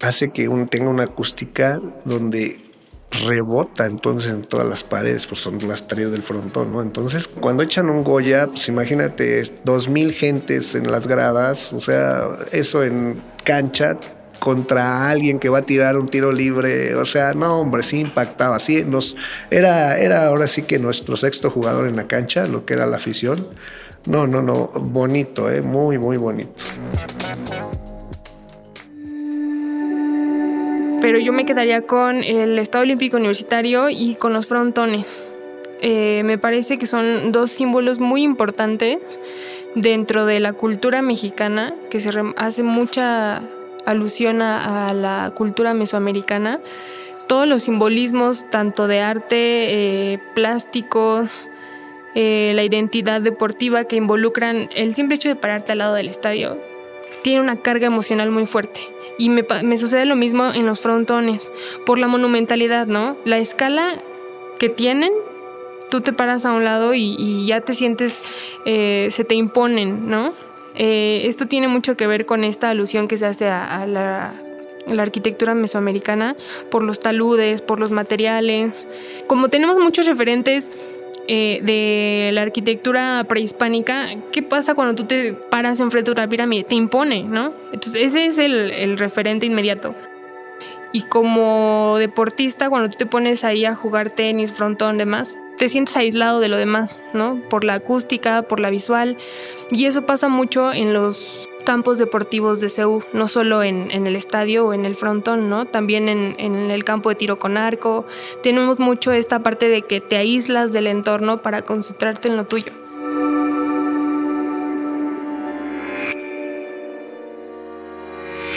hace 0.01 0.31
que 0.31 0.47
tenga 0.69 0.89
una 0.89 1.03
acústica 1.03 1.79
donde 2.05 2.67
rebota 3.09 3.85
entonces 3.85 4.31
en 4.31 4.41
todas 4.41 4.67
las 4.67 4.83
paredes, 4.83 5.27
pues 5.27 5.41
son 5.41 5.57
las 5.67 5.87
tareas 5.87 6.11
del 6.11 6.21
frontón, 6.21 6.73
¿no? 6.73 6.81
Entonces, 6.81 7.27
cuando 7.27 7.63
echan 7.63 7.89
un 7.89 8.03
Goya, 8.03 8.47
pues 8.47 8.67
imagínate, 8.67 9.43
dos 9.63 9.89
mil 9.89 10.11
gentes 10.11 10.75
en 10.75 10.91
las 10.91 11.07
gradas, 11.07 11.73
o 11.73 11.79
sea, 11.79 12.27
eso 12.51 12.83
en 12.83 13.21
cancha 13.43 13.97
contra 14.39 15.09
alguien 15.09 15.39
que 15.39 15.49
va 15.49 15.59
a 15.59 15.61
tirar 15.61 15.97
un 15.97 16.07
tiro 16.07 16.31
libre. 16.31 16.95
O 16.95 17.05
sea, 17.05 17.33
no, 17.33 17.59
hombre, 17.59 17.83
sí 17.83 17.99
impactaba. 17.99 18.59
Sí, 18.59 18.83
nos, 18.85 19.17
era, 19.51 19.97
era 19.97 20.27
ahora 20.27 20.47
sí 20.47 20.61
que 20.63 20.79
nuestro 20.79 21.15
sexto 21.15 21.49
jugador 21.49 21.87
en 21.87 21.95
la 21.95 22.07
cancha, 22.07 22.45
lo 22.45 22.65
que 22.65 22.73
era 22.73 22.85
la 22.85 22.97
afición. 22.97 23.47
No, 24.05 24.25
no, 24.25 24.41
no, 24.41 24.69
bonito, 24.75 25.49
¿eh? 25.49 25.61
muy, 25.61 25.97
muy 25.97 26.17
bonito. 26.17 26.63
Pero 31.01 31.19
yo 31.19 31.33
me 31.33 31.45
quedaría 31.45 31.81
con 31.81 32.23
el 32.23 32.57
Estado 32.57 32.83
Olímpico 32.83 33.17
Universitario 33.17 33.89
y 33.89 34.15
con 34.15 34.33
los 34.33 34.47
frontones. 34.47 35.33
Eh, 35.81 36.23
me 36.25 36.37
parece 36.37 36.77
que 36.77 36.85
son 36.85 37.31
dos 37.31 37.51
símbolos 37.51 37.99
muy 37.99 38.23
importantes 38.23 39.19
dentro 39.75 40.25
de 40.25 40.39
la 40.39 40.53
cultura 40.53 41.01
mexicana, 41.01 41.75
que 41.89 42.01
se 42.01 42.09
hace 42.35 42.63
mucha 42.63 43.43
alusión 43.87 44.41
a, 44.41 44.93
la 44.93 45.31
cultura 45.33 45.73
mesoamericana. 45.73 46.59
Todos 47.27 47.47
los 47.47 47.63
simbolismos, 47.63 48.49
tanto 48.49 48.87
de 48.87 48.99
arte, 48.99 49.33
eh, 49.33 50.19
plásticos, 50.35 51.49
eh, 52.15 52.51
la 52.55 52.63
identidad 52.63 53.21
deportiva 53.21 53.85
que 53.85 53.95
involucran 53.95 54.69
el 54.75 54.93
simple 54.93 55.15
hecho 55.15 55.29
de 55.29 55.35
pararte 55.35 55.71
al 55.71 55.79
lado 55.79 55.95
del 55.95 56.09
estadio, 56.09 56.57
tiene 57.23 57.41
una 57.41 57.57
carga 57.57 57.87
emocional 57.87 58.31
muy 58.31 58.45
fuerte. 58.45 58.81
Y 59.17 59.29
me, 59.29 59.77
sucede 59.77 60.05
lo 60.05 60.15
mismo 60.15 60.53
en 60.53 60.65
los 60.65 60.79
frontones, 60.79 61.51
por 61.85 61.97
la 61.97 62.07
monumentalidad, 62.07 62.85
¿no? 62.87 63.17
La 63.25 63.39
escala 63.39 64.01
que 64.59 64.69
tienen 64.69 65.11
tú 65.89 66.01
te 66.01 66.11
paras 66.11 66.45
a 66.45 66.51
un 66.51 66.65
lado 66.65 66.93
y, 66.93 67.45
ya 67.45 67.61
te 67.61 67.73
sientes, 67.73 68.21
eh, 68.65 69.07
se 69.09 69.23
te 69.23 69.35
imponen, 69.35 70.09
¿no? 70.09 70.33
Eh, 70.77 71.23
esto 71.25 71.47
tiene 71.47 71.67
mucho 71.67 71.97
que 71.97 72.05
ver 72.05 72.25
con 72.25 72.43
esta 72.43 72.69
alusión 72.69 73.07
que 73.07 73.17
se 73.17 73.25
hace 73.25 73.47
a, 73.49 73.85
la, 73.87 74.33
arquitectura 74.97 75.53
mesoamericana 75.53 76.35
por 76.69 76.83
los 76.83 76.99
taludes, 76.99 77.61
por 77.61 77.79
los 77.79 77.91
materiales. 77.91 78.87
Como 79.25 79.49
tenemos 79.49 79.79
muchos 79.79 80.05
referentes 80.05 80.71
eh, 81.27 81.59
de 81.63 82.29
la 82.31 82.43
arquitectura 82.43 83.25
prehispánica, 83.27 84.09
¿qué 84.31 84.43
pasa 84.43 84.75
cuando 84.75 84.95
tú 84.95 85.05
te 85.05 85.33
paras 85.33 85.79
enfrente 85.79 86.11
de 86.11 86.21
una 86.21 86.29
pirámide? 86.29 86.63
Te 86.63 86.75
impone, 86.75 87.23
¿no? 87.23 87.53
Entonces 87.73 88.05
ese 88.05 88.25
es 88.27 88.37
el, 88.37 88.71
el 88.71 88.97
referente 88.97 89.47
inmediato. 89.47 89.95
Y 90.93 91.01
como 91.01 91.97
deportista, 91.97 92.69
cuando 92.69 92.89
tú 92.89 92.97
te 92.97 93.05
pones 93.05 93.43
ahí 93.43 93.65
a 93.65 93.75
jugar 93.75 94.11
tenis, 94.11 94.51
frontón, 94.51 94.97
demás, 94.97 95.37
te 95.57 95.69
sientes 95.69 95.97
aislado 95.97 96.39
de 96.39 96.47
lo 96.47 96.57
demás, 96.57 97.01
¿no? 97.13 97.41
Por 97.49 97.63
la 97.63 97.75
acústica, 97.75 98.43
por 98.43 98.59
la 98.59 98.69
visual. 98.69 99.17
Y 99.71 99.85
eso 99.85 100.05
pasa 100.05 100.29
mucho 100.29 100.71
en 100.71 100.93
los 100.93 101.49
campos 101.65 101.97
deportivos 101.97 102.61
de 102.61 102.69
CEU, 102.69 103.03
no 103.11 103.27
solo 103.27 103.61
en, 103.63 103.91
el 103.91 104.15
estadio 104.15 104.67
o 104.67 104.73
en 104.73 104.85
el 104.85 104.95
frontón, 104.95 105.49
¿no? 105.49 105.65
También 105.65 106.07
en, 106.07 106.35
en, 106.37 106.71
el 106.71 106.83
campo 106.85 107.09
de 107.09 107.15
tiro 107.15 107.39
con 107.39 107.57
arco. 107.57 108.05
Tenemos 108.41 108.79
mucho 108.79 109.11
esta 109.11 109.43
parte 109.43 109.67
de 109.67 109.81
que 109.81 109.99
te 109.99 110.15
aíslas 110.15 110.71
del 110.71 110.87
entorno 110.87 111.41
para 111.41 111.63
concentrarte 111.63 112.29
en 112.29 112.37
lo 112.37 112.45
tuyo. 112.45 112.71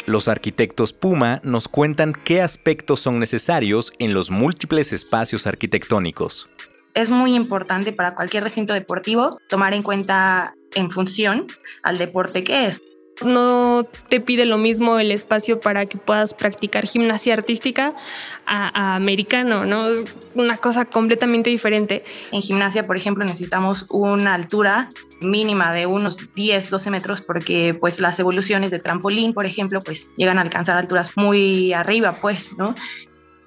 Los 0.06 0.28
arquitectos 0.28 0.92
Puma 0.92 1.40
nos 1.44 1.68
cuentan 1.68 2.12
qué 2.12 2.42
aspectos 2.42 3.00
son 3.00 3.20
necesarios 3.20 3.92
en 3.98 4.12
los 4.12 4.30
múltiples 4.30 4.92
espacios 4.92 5.46
arquitectónicos 5.46 6.48
es 6.94 7.10
muy 7.10 7.34
importante 7.34 7.92
para 7.92 8.14
cualquier 8.14 8.44
recinto 8.44 8.72
deportivo 8.72 9.38
tomar 9.48 9.74
en 9.74 9.82
cuenta 9.82 10.54
en 10.74 10.90
función 10.90 11.46
al 11.82 11.98
deporte 11.98 12.44
que 12.44 12.66
es. 12.66 12.82
No 13.24 13.84
te 14.08 14.20
pide 14.20 14.46
lo 14.46 14.56
mismo 14.56 14.98
el 14.98 15.12
espacio 15.12 15.60
para 15.60 15.84
que 15.84 15.98
puedas 15.98 16.32
practicar 16.32 16.86
gimnasia 16.86 17.34
artística 17.34 17.94
a, 18.46 18.94
americano, 18.94 19.66
¿no? 19.66 19.88
Una 20.34 20.56
cosa 20.56 20.86
completamente 20.86 21.50
diferente. 21.50 22.02
En 22.32 22.40
gimnasia, 22.40 22.86
por 22.86 22.96
ejemplo, 22.96 23.22
necesitamos 23.24 23.84
una 23.90 24.32
altura 24.32 24.88
mínima 25.20 25.70
de 25.74 25.84
unos 25.84 26.32
10, 26.34 26.70
12 26.70 26.90
metros 26.90 27.20
porque 27.20 27.76
pues 27.78 28.00
las 28.00 28.18
evoluciones 28.18 28.70
de 28.70 28.78
trampolín, 28.78 29.34
por 29.34 29.44
ejemplo, 29.44 29.80
pues 29.80 30.08
llegan 30.16 30.38
a 30.38 30.42
alcanzar 30.42 30.78
alturas 30.78 31.12
muy 31.16 31.74
arriba, 31.74 32.16
pues, 32.22 32.56
¿no? 32.56 32.74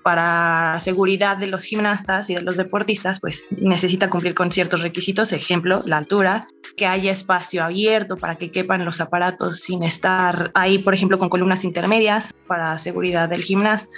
Para 0.04 0.78
seguridad 0.80 1.38
de 1.38 1.48
los 1.48 1.64
gimnastas 1.64 2.30
y 2.30 2.36
de 2.36 2.42
los 2.42 2.58
deportistas, 2.58 3.20
pues 3.20 3.46
necesita 3.50 4.10
cumplir 4.10 4.36
con 4.36 4.52
ciertos 4.52 4.82
requisitos, 4.82 5.32
ejemplo, 5.32 5.82
la 5.86 5.98
altura, 5.98 6.48
que 6.76 6.86
haya 6.86 7.12
espacio 7.12 7.64
abierto 7.64 8.18
para 8.18 8.36
que 8.36 8.52
quepan 8.52 8.86
los 8.86 9.00
aparatos 9.00 9.62
sin 9.62 9.84
estar 9.84 10.52
ahí, 10.56 10.78
por 10.80 10.94
ejemplo, 10.94 11.18
con 11.20 11.30
columnas 11.30 11.64
intermedias 11.64 12.34
para 12.48 12.78
seguridad 12.78 13.30
del 13.30 13.42
gimnasta. 13.42 13.94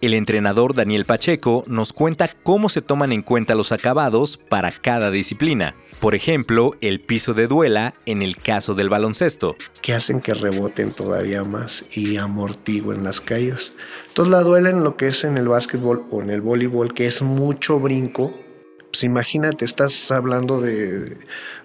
El 0.00 0.14
entrenador 0.14 0.74
Daniel 0.74 1.04
Pacheco 1.04 1.62
nos 1.66 1.92
cuenta 1.92 2.28
cómo 2.42 2.68
se 2.68 2.82
toman 2.82 3.12
en 3.12 3.22
cuenta 3.22 3.54
los 3.54 3.72
acabados 3.72 4.36
para 4.36 4.70
cada 4.70 5.10
disciplina. 5.10 5.74
Por 6.00 6.14
ejemplo, 6.14 6.72
el 6.80 7.00
piso 7.00 7.32
de 7.32 7.46
duela 7.46 7.94
en 8.04 8.20
el 8.20 8.36
caso 8.36 8.74
del 8.74 8.90
baloncesto. 8.90 9.56
Que 9.80 9.94
hacen 9.94 10.20
que 10.20 10.34
reboten 10.34 10.92
todavía 10.92 11.44
más 11.44 11.84
y 11.92 12.16
amortiguen 12.16 13.04
las 13.04 13.20
caídas. 13.20 13.72
Entonces 14.08 14.30
la 14.30 14.42
duela 14.42 14.70
en 14.70 14.84
lo 14.84 14.96
que 14.96 15.08
es 15.08 15.24
en 15.24 15.38
el 15.38 15.48
básquetbol 15.48 16.04
o 16.10 16.20
en 16.20 16.30
el 16.30 16.40
voleibol, 16.40 16.92
que 16.92 17.06
es 17.06 17.22
mucho 17.22 17.80
brinco. 17.80 18.34
Pues 18.90 19.04
imagínate, 19.04 19.64
estás 19.64 20.10
hablando 20.10 20.60
de, 20.60 21.16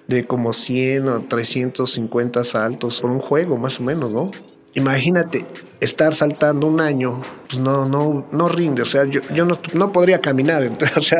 de 0.08 0.26
como 0.26 0.54
100 0.54 1.08
o 1.08 1.22
350 1.28 2.44
saltos 2.44 3.02
por 3.02 3.12
un 3.12 3.20
juego, 3.20 3.58
más 3.58 3.80
o 3.80 3.84
menos, 3.84 4.14
¿no? 4.14 4.28
Imagínate 4.76 5.46
estar 5.80 6.14
saltando 6.14 6.68
un 6.68 6.82
año, 6.82 7.22
pues 7.48 7.60
no, 7.60 7.86
no, 7.86 8.28
no 8.32 8.50
rinde, 8.50 8.84
o 8.84 8.86
sea, 8.86 9.06
yo, 9.06 9.22
yo 9.34 9.46
no, 9.46 9.60
no 9.74 9.92
podría 9.92 10.22
caminar, 10.22 10.64
entonces, 10.64 11.18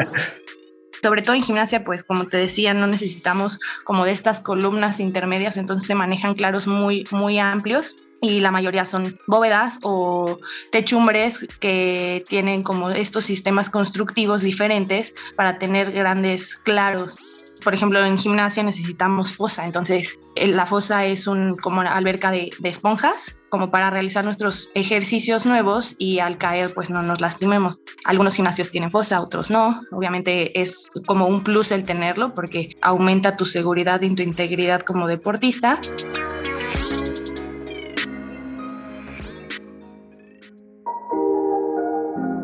sobre 1.02 1.22
todo 1.22 1.36
en 1.36 1.42
gimnasia, 1.42 1.84
pues 1.84 2.04
como 2.04 2.28
te 2.28 2.38
decía, 2.38 2.74
no 2.74 2.88
necesitamos 2.88 3.60
como 3.84 4.06
de 4.06 4.12
estas 4.12 4.42
columnas 4.42 5.00
intermedias, 5.00 5.58
entonces 5.58 5.88
se 5.88 5.96
manejan 5.96 6.36
claros 6.36 6.68
muy, 6.68 7.06
muy 7.12 7.40
amplios 7.40 7.96
y 8.22 8.42
la 8.42 8.52
mayoría 8.52 8.86
son 8.86 9.18
bóvedas 9.28 9.80
o 9.82 10.40
techumbres 10.72 11.48
que 11.60 12.24
tienen 12.28 12.64
como 12.64 12.90
estos 12.90 13.24
sistemas 13.24 13.70
constructivos 13.70 14.42
diferentes 14.42 15.14
para 15.36 15.58
tener 15.58 15.92
grandes 15.92 16.56
claros 16.56 17.39
por 17.60 17.74
ejemplo, 17.74 18.04
en 18.04 18.18
gimnasia 18.18 18.64
necesitamos 18.64 19.34
fosa, 19.34 19.66
entonces 19.66 20.20
la 20.36 20.66
fosa 20.66 21.06
es 21.06 21.28
un, 21.28 21.58
como 21.58 21.82
una 21.82 21.96
alberca 21.96 22.32
de, 22.32 22.50
esponjas, 22.64 23.36
como 23.50 23.72
para 23.72 23.90
realizar 23.90 24.24
nuestros 24.24 24.70
ejercicios 24.76 25.46
nuevos 25.46 25.96
y 25.98 26.20
al 26.20 26.38
caer 26.38 26.74
pues 26.74 26.90
no 26.90 27.02
nos 27.02 27.20
lastimemos. 27.20 27.80
Algunos 28.06 28.36
gimnasios 28.36 28.70
tienen 28.70 28.92
fosa, 28.92 29.22
otros 29.22 29.50
no. 29.50 29.82
Obviamente 29.92 30.60
es 30.60 30.90
como 31.06 31.28
un 31.28 31.44
plus 31.44 31.72
el 31.72 31.84
tenerlo 31.84 32.34
porque 32.34 32.76
aumenta 32.82 33.36
tu 33.36 33.46
seguridad 33.46 34.02
y 34.02 34.14
tu 34.14 34.22
integridad 34.22 34.82
como 34.82 35.08
deportista. 35.08 35.80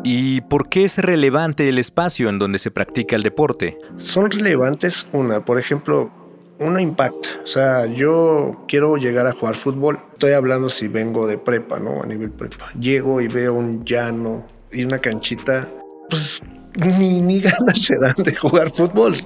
¿Y 0.08 0.42
por 0.42 0.68
qué 0.68 0.84
es 0.84 0.98
relevante 0.98 1.68
el 1.68 1.80
espacio 1.80 2.28
en 2.28 2.38
donde 2.38 2.60
se 2.60 2.70
practica 2.70 3.16
el 3.16 3.24
deporte? 3.24 3.76
Son 3.98 4.30
relevantes, 4.30 5.08
una, 5.10 5.44
por 5.44 5.58
ejemplo, 5.58 6.12
uno 6.60 6.78
impacta. 6.78 7.28
O 7.42 7.46
sea, 7.46 7.86
yo 7.86 8.64
quiero 8.68 8.98
llegar 8.98 9.26
a 9.26 9.32
jugar 9.32 9.56
fútbol. 9.56 9.98
Estoy 10.12 10.34
hablando 10.34 10.70
si 10.70 10.86
vengo 10.86 11.26
de 11.26 11.38
prepa, 11.38 11.80
¿no? 11.80 12.04
A 12.04 12.06
nivel 12.06 12.30
prepa. 12.30 12.70
Llego 12.78 13.20
y 13.20 13.26
veo 13.26 13.54
un 13.54 13.84
llano 13.84 14.46
y 14.70 14.84
una 14.84 15.00
canchita. 15.00 15.68
Pues 16.08 16.40
ni, 16.76 17.20
ni 17.20 17.40
ganas 17.42 17.82
se 17.82 17.96
dan 17.96 18.14
de 18.18 18.32
jugar 18.36 18.70
fútbol 18.70 19.16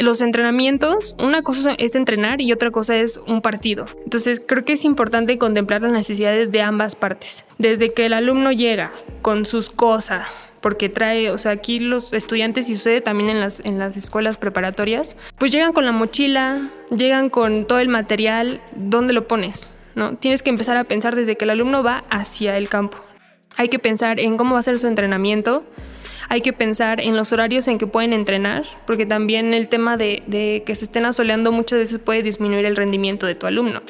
los 0.00 0.20
entrenamientos, 0.20 1.14
una 1.18 1.42
cosa 1.42 1.74
es 1.78 1.94
entrenar 1.94 2.40
y 2.40 2.52
otra 2.52 2.70
cosa 2.70 2.96
es 2.96 3.20
un 3.26 3.42
partido. 3.42 3.84
Entonces 4.04 4.42
creo 4.44 4.64
que 4.64 4.72
es 4.72 4.84
importante 4.84 5.38
contemplar 5.38 5.82
las 5.82 5.92
necesidades 5.92 6.50
de 6.52 6.62
ambas 6.62 6.96
partes. 6.96 7.44
Desde 7.58 7.92
que 7.92 8.06
el 8.06 8.14
alumno 8.14 8.50
llega 8.50 8.92
con 9.22 9.44
sus 9.44 9.70
cosas, 9.70 10.52
porque 10.60 10.88
trae, 10.88 11.30
o 11.30 11.38
sea, 11.38 11.52
aquí 11.52 11.78
los 11.78 12.12
estudiantes 12.12 12.68
y 12.68 12.74
sucede 12.74 13.00
también 13.00 13.30
en 13.30 13.40
las, 13.40 13.60
en 13.60 13.78
las 13.78 13.96
escuelas 13.96 14.36
preparatorias, 14.36 15.16
pues 15.38 15.52
llegan 15.52 15.72
con 15.72 15.84
la 15.84 15.92
mochila, 15.92 16.70
llegan 16.90 17.30
con 17.30 17.66
todo 17.66 17.78
el 17.78 17.88
material, 17.88 18.60
¿dónde 18.76 19.12
lo 19.12 19.24
pones? 19.24 19.76
¿No? 19.94 20.16
Tienes 20.16 20.42
que 20.42 20.50
empezar 20.50 20.76
a 20.76 20.84
pensar 20.84 21.16
desde 21.16 21.36
que 21.36 21.44
el 21.44 21.50
alumno 21.50 21.82
va 21.82 22.04
hacia 22.10 22.56
el 22.56 22.68
campo. 22.68 22.98
Hay 23.56 23.68
que 23.68 23.78
pensar 23.78 24.20
en 24.20 24.36
cómo 24.36 24.54
va 24.54 24.60
a 24.60 24.62
ser 24.62 24.78
su 24.78 24.86
entrenamiento, 24.86 25.64
hay 26.30 26.42
que 26.42 26.52
pensar 26.52 27.00
en 27.00 27.16
los 27.16 27.32
horarios 27.32 27.66
en 27.66 27.76
que 27.76 27.88
pueden 27.88 28.12
entrenar, 28.12 28.64
porque 28.86 29.04
también 29.04 29.52
el 29.52 29.68
tema 29.68 29.96
de, 29.96 30.62
que 30.64 30.74
se 30.76 30.84
estén 30.84 31.04
asoleando 31.04 31.50
muchas 31.50 31.80
veces 31.80 31.98
puede 31.98 32.22
disminuir 32.22 32.64
el 32.64 32.76
rendimiento 32.76 33.26
de 33.26 33.34
tu 33.34 33.46
alumno 33.46 33.82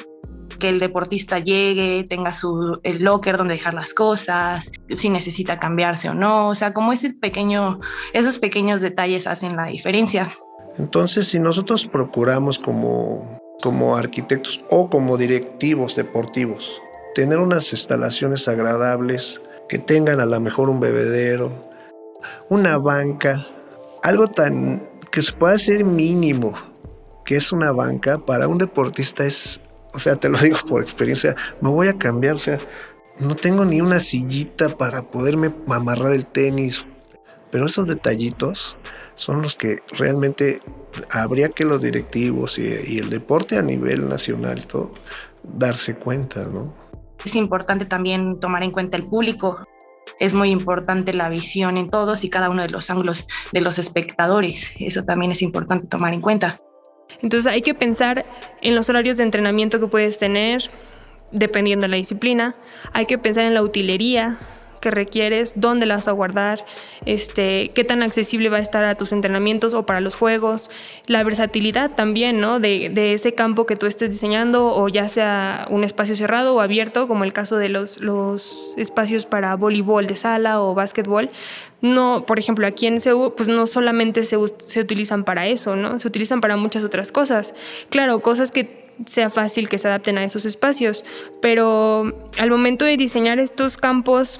que 0.59 0.69
el 0.69 0.77
deportista 0.77 1.39
llegue, 1.39 2.05
tenga 2.07 2.33
su 2.33 2.79
el 2.83 3.03
locker 3.03 3.35
donde 3.35 3.55
dejar 3.55 3.73
las 3.73 3.95
cosas, 3.95 4.69
si 4.89 5.09
necesita 5.09 5.57
cambiarse 5.57 6.07
o 6.07 6.13
no, 6.13 6.49
o 6.49 6.55
sea, 6.55 6.71
como 6.71 6.93
ese 6.93 7.15
pequeño, 7.15 7.79
esos 8.13 8.37
pequeños 8.37 8.79
detalles 8.79 9.25
hacen 9.25 9.55
la 9.55 9.65
diferencia. 9.67 10.29
Entonces, 10.77 11.27
si 11.29 11.39
nosotros 11.39 11.87
procuramos 11.87 12.59
como, 12.59 13.41
como 13.59 13.95
arquitectos 13.95 14.63
o 14.69 14.87
como 14.87 15.17
directivos 15.17 15.95
deportivos 15.95 16.79
tener 17.15 17.39
unas 17.39 17.71
instalaciones 17.71 18.47
agradables, 18.47 19.41
que 19.67 19.79
tengan 19.79 20.19
a 20.19 20.25
lo 20.27 20.39
mejor 20.39 20.69
un 20.69 20.79
bebedero, 20.79 21.59
una 22.49 22.77
banca, 22.77 23.43
algo 24.03 24.27
tan 24.27 24.89
que 25.11 25.21
se 25.21 25.33
pueda 25.33 25.55
hacer 25.55 25.83
mínimo, 25.83 26.53
que 27.25 27.35
es 27.35 27.51
una 27.51 27.71
banca, 27.71 28.17
para 28.17 28.47
un 28.47 28.57
deportista 28.57 29.25
es, 29.25 29.59
o 29.93 29.99
sea, 29.99 30.15
te 30.15 30.29
lo 30.29 30.37
digo 30.37 30.57
por 30.67 30.81
experiencia, 30.81 31.35
me 31.61 31.69
voy 31.69 31.87
a 31.87 31.97
cambiar, 31.97 32.35
o 32.35 32.39
sea, 32.39 32.57
no 33.19 33.35
tengo 33.35 33.65
ni 33.65 33.81
una 33.81 33.99
sillita 33.99 34.69
para 34.69 35.01
poderme 35.01 35.53
amarrar 35.67 36.13
el 36.13 36.25
tenis, 36.25 36.85
pero 37.51 37.65
esos 37.65 37.87
detallitos 37.87 38.77
son 39.15 39.41
los 39.41 39.55
que 39.55 39.79
realmente 39.97 40.61
habría 41.09 41.49
que 41.49 41.65
los 41.65 41.81
directivos 41.81 42.57
y, 42.57 42.99
el 42.99 43.09
deporte 43.09 43.57
a 43.57 43.61
nivel 43.61 44.09
nacional 44.09 44.65
todo 44.65 44.91
darse 45.43 45.95
cuenta, 45.95 46.45
¿no? 46.45 46.65
Es 47.23 47.35
importante 47.35 47.85
también 47.85 48.39
tomar 48.39 48.63
en 48.63 48.71
cuenta 48.71 48.97
el 48.97 49.03
público. 49.03 49.59
Es 50.21 50.35
muy 50.35 50.51
importante 50.51 51.13
la 51.13 51.29
visión 51.29 51.77
en 51.77 51.89
todos 51.89 52.23
y 52.23 52.29
cada 52.29 52.51
uno 52.51 52.61
de 52.61 52.69
los 52.69 52.91
ángulos 52.91 53.25
de 53.51 53.59
los 53.59 53.79
espectadores. 53.79 54.71
Eso 54.79 55.03
también 55.03 55.31
es 55.31 55.41
importante 55.41 55.87
tomar 55.87 56.13
en 56.13 56.21
cuenta. 56.21 56.57
Entonces 57.23 57.51
hay 57.51 57.63
que 57.63 57.73
pensar 57.73 58.23
en 58.61 58.75
los 58.75 58.87
horarios 58.87 59.17
de 59.17 59.23
entrenamiento 59.23 59.79
que 59.79 59.87
puedes 59.87 60.19
tener, 60.19 60.69
dependiendo 61.31 61.85
de 61.85 61.87
la 61.87 61.97
disciplina. 61.97 62.55
Hay 62.93 63.07
que 63.07 63.17
pensar 63.17 63.45
en 63.45 63.55
la 63.55 63.63
utilería, 63.63 64.37
que 64.81 64.91
requieres, 64.91 65.53
dónde 65.55 65.85
la 65.85 65.95
vas 65.95 66.07
a 66.07 66.11
guardar, 66.11 66.65
este, 67.05 67.71
qué 67.73 67.83
tan 67.83 68.03
accesible 68.03 68.49
va 68.49 68.57
a 68.57 68.61
estar 68.61 68.83
a 68.83 68.95
tus 68.95 69.13
entrenamientos 69.13 69.73
o 69.73 69.85
para 69.85 70.01
los 70.01 70.15
juegos, 70.15 70.69
la 71.07 71.23
versatilidad 71.23 71.91
también, 71.91 72.41
¿no? 72.41 72.59
De, 72.59 72.89
de 72.89 73.13
ese 73.13 73.33
campo 73.33 73.65
que 73.65 73.75
tú 73.75 73.85
estés 73.85 74.09
diseñando 74.09 74.75
o 74.75 74.89
ya 74.89 75.07
sea 75.07 75.67
un 75.69 75.83
espacio 75.83 76.15
cerrado 76.15 76.55
o 76.55 76.61
abierto, 76.61 77.07
como 77.07 77.23
el 77.23 77.31
caso 77.31 77.57
de 77.57 77.69
los, 77.69 78.01
los 78.01 78.73
espacios 78.75 79.25
para 79.25 79.55
voleibol 79.55 80.07
de 80.07 80.17
sala 80.17 80.61
o 80.61 80.73
básquetbol. 80.73 81.29
No, 81.81 82.25
por 82.27 82.39
ejemplo, 82.39 82.67
aquí 82.67 82.87
en 82.87 82.99
CEU, 82.99 83.33
pues 83.35 83.49
no 83.49 83.67
solamente 83.67 84.23
se, 84.23 84.37
se 84.67 84.81
utilizan 84.81 85.23
para 85.23 85.47
eso, 85.47 85.75
¿no? 85.75 85.99
Se 85.99 86.07
utilizan 86.07 86.41
para 86.41 86.57
muchas 86.57 86.83
otras 86.83 87.11
cosas. 87.11 87.53
Claro, 87.89 88.19
cosas 88.19 88.51
que 88.51 88.81
sea 89.05 89.29
fácil 89.29 89.69
que 89.69 89.77
se 89.77 89.87
adapten 89.87 90.17
a 90.17 90.23
esos 90.23 90.45
espacios, 90.45 91.03
pero 91.41 92.29
al 92.37 92.49
momento 92.49 92.85
de 92.85 92.97
diseñar 92.97 93.39
estos 93.39 93.77
campos 93.77 94.39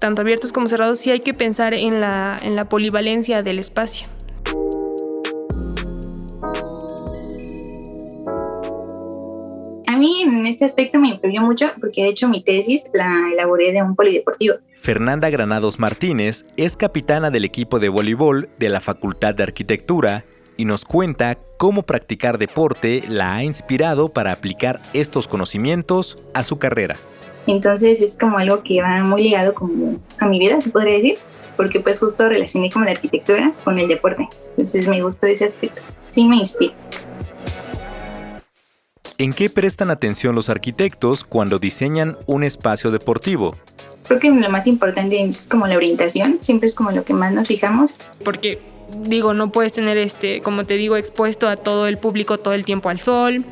tanto 0.00 0.22
abiertos 0.22 0.52
como 0.52 0.66
cerrados, 0.66 0.98
sí 0.98 1.10
hay 1.12 1.20
que 1.20 1.34
pensar 1.34 1.74
en 1.74 2.00
la, 2.00 2.36
en 2.42 2.56
la 2.56 2.64
polivalencia 2.64 3.42
del 3.42 3.60
espacio. 3.60 4.08
A 9.86 9.96
mí 9.96 10.22
en 10.22 10.46
este 10.46 10.64
aspecto 10.64 10.98
me 10.98 11.08
influyó 11.10 11.42
mucho 11.42 11.70
porque 11.80 12.02
de 12.02 12.08
hecho 12.08 12.28
mi 12.28 12.42
tesis 12.42 12.88
la 12.94 13.30
elaboré 13.32 13.72
de 13.72 13.82
un 13.82 13.94
polideportivo. 13.94 14.54
Fernanda 14.68 15.28
Granados 15.28 15.78
Martínez 15.78 16.46
es 16.56 16.76
capitana 16.76 17.30
del 17.30 17.44
equipo 17.44 17.78
de 17.78 17.90
voleibol 17.90 18.48
de 18.58 18.70
la 18.70 18.80
Facultad 18.80 19.34
de 19.34 19.42
Arquitectura 19.42 20.24
y 20.56 20.64
nos 20.64 20.86
cuenta 20.86 21.36
cómo 21.58 21.82
practicar 21.82 22.38
deporte 22.38 23.02
la 23.06 23.34
ha 23.34 23.44
inspirado 23.44 24.08
para 24.08 24.32
aplicar 24.32 24.80
estos 24.94 25.28
conocimientos 25.28 26.16
a 26.32 26.42
su 26.42 26.58
carrera. 26.58 26.96
Entonces 27.46 28.00
es 28.02 28.16
como 28.18 28.38
algo 28.38 28.62
que 28.62 28.80
va 28.80 29.02
muy 29.04 29.22
ligado 29.24 29.54
como 29.54 29.96
a 30.18 30.26
mi 30.26 30.38
vida, 30.38 30.60
se 30.60 30.70
podría 30.70 30.94
decir, 30.94 31.18
porque 31.56 31.80
pues 31.80 31.98
justo 31.98 32.28
relacioné 32.28 32.70
como 32.70 32.84
la 32.84 32.92
arquitectura 32.92 33.52
con 33.64 33.78
el 33.78 33.88
deporte. 33.88 34.28
Entonces 34.50 34.88
me 34.88 35.02
gustó 35.02 35.26
ese 35.26 35.44
aspecto. 35.44 35.80
Sí 36.06 36.26
me 36.26 36.36
inspira. 36.36 36.74
¿En 39.18 39.34
qué 39.34 39.50
prestan 39.50 39.90
atención 39.90 40.34
los 40.34 40.48
arquitectos 40.48 41.24
cuando 41.24 41.58
diseñan 41.58 42.16
un 42.26 42.42
espacio 42.42 42.90
deportivo? 42.90 43.54
Creo 44.08 44.18
que 44.18 44.30
lo 44.30 44.48
más 44.48 44.66
importante 44.66 45.22
es 45.22 45.46
como 45.46 45.66
la 45.66 45.76
orientación, 45.76 46.38
siempre 46.40 46.66
es 46.66 46.74
como 46.74 46.90
lo 46.90 47.04
que 47.04 47.12
más 47.12 47.32
nos 47.32 47.48
fijamos. 47.48 47.92
Porque 48.24 48.58
digo, 49.04 49.34
no 49.34 49.52
puedes 49.52 49.72
tener 49.72 49.98
este, 49.98 50.40
como 50.40 50.64
te 50.64 50.78
digo, 50.78 50.96
expuesto 50.96 51.48
a 51.48 51.56
todo 51.56 51.86
el 51.86 51.98
público 51.98 52.38
todo 52.38 52.54
el 52.54 52.64
tiempo 52.64 52.88
al 52.88 52.98
sol, 52.98 53.44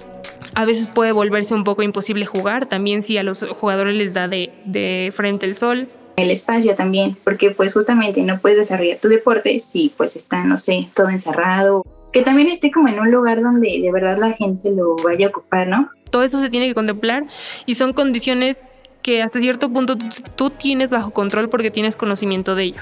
a 0.58 0.64
veces 0.64 0.88
puede 0.88 1.12
volverse 1.12 1.54
un 1.54 1.62
poco 1.62 1.84
imposible 1.84 2.26
jugar, 2.26 2.66
también 2.66 3.00
si 3.00 3.16
a 3.16 3.22
los 3.22 3.46
jugadores 3.46 3.94
les 3.94 4.12
da 4.12 4.26
de, 4.26 5.12
frente 5.14 5.46
el 5.46 5.56
sol. 5.56 5.86
El 6.16 6.32
espacio 6.32 6.74
también, 6.74 7.16
porque 7.22 7.52
pues 7.52 7.72
justamente 7.74 8.22
no 8.22 8.40
puedes 8.40 8.58
desarrollar 8.58 8.98
tu 8.98 9.06
deporte 9.06 9.56
si 9.60 9.92
pues 9.96 10.16
está, 10.16 10.42
no 10.42 10.58
sé, 10.58 10.88
todo 10.96 11.10
encerrado. 11.10 11.86
Que 12.12 12.22
también 12.22 12.48
esté 12.48 12.72
como 12.72 12.88
en 12.88 12.98
un 12.98 13.12
lugar 13.12 13.40
donde 13.40 13.78
de 13.80 13.92
verdad 13.92 14.18
la 14.18 14.32
gente 14.32 14.72
lo 14.72 14.96
vaya 14.96 15.26
a 15.26 15.28
ocupar, 15.28 15.68
¿no? 15.68 15.90
Todo 16.10 16.24
eso 16.24 16.40
se 16.40 16.50
tiene 16.50 16.66
que 16.66 16.74
contemplar 16.74 17.24
y 17.64 17.76
son 17.76 17.92
condiciones 17.92 18.64
que 19.02 19.22
hasta 19.22 19.38
cierto 19.38 19.72
punto 19.72 19.96
tú 20.34 20.50
tienes 20.50 20.90
bajo 20.90 21.12
control 21.12 21.48
porque 21.50 21.70
tienes 21.70 21.94
conocimiento 21.94 22.56
de 22.56 22.64
ello. 22.64 22.80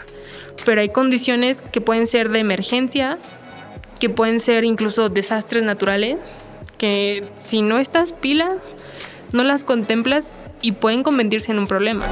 Pero 0.65 0.81
hay 0.81 0.89
condiciones 0.89 1.61
que 1.61 1.83
pueden 1.83 2.07
ser 2.07 2.31
de 2.31 2.39
emergencia, 2.39 3.19
que 4.01 4.09
pueden 4.09 4.41
ser 4.41 4.65
incluso 4.65 5.11
desastres 5.11 5.63
naturales 5.63 6.37
que 6.79 7.29
si 7.39 7.63
no 7.63 7.79
estás 7.79 8.13
pilas, 8.13 8.77
no 9.33 9.45
las 9.45 9.65
contemplas 9.65 10.35
y 10.63 10.73
pueden 10.73 11.03
convertirse 11.03 11.53
en 11.53 11.59
un 11.59 11.67
problema. 11.67 12.05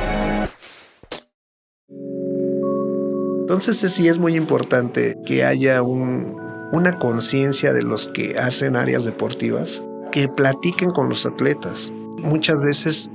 Entonces 3.41 3.93
sí 3.93 4.09
es 4.09 4.19
muy 4.19 4.37
importante 4.37 5.17
que 5.27 5.45
haya 5.45 5.83
una 5.83 6.99
conciencia 6.99 7.73
de 7.73 7.83
los 7.83 8.09
que 8.09 8.39
hacen 8.39 8.75
áreas 8.75 9.05
deportivas, 9.05 9.83
que 10.11 10.29
platiquen 10.29 10.91
con 10.91 11.09
los 11.09 11.27
atletas. 11.27 11.93
Muchas 12.19 12.61
veces 12.61 13.11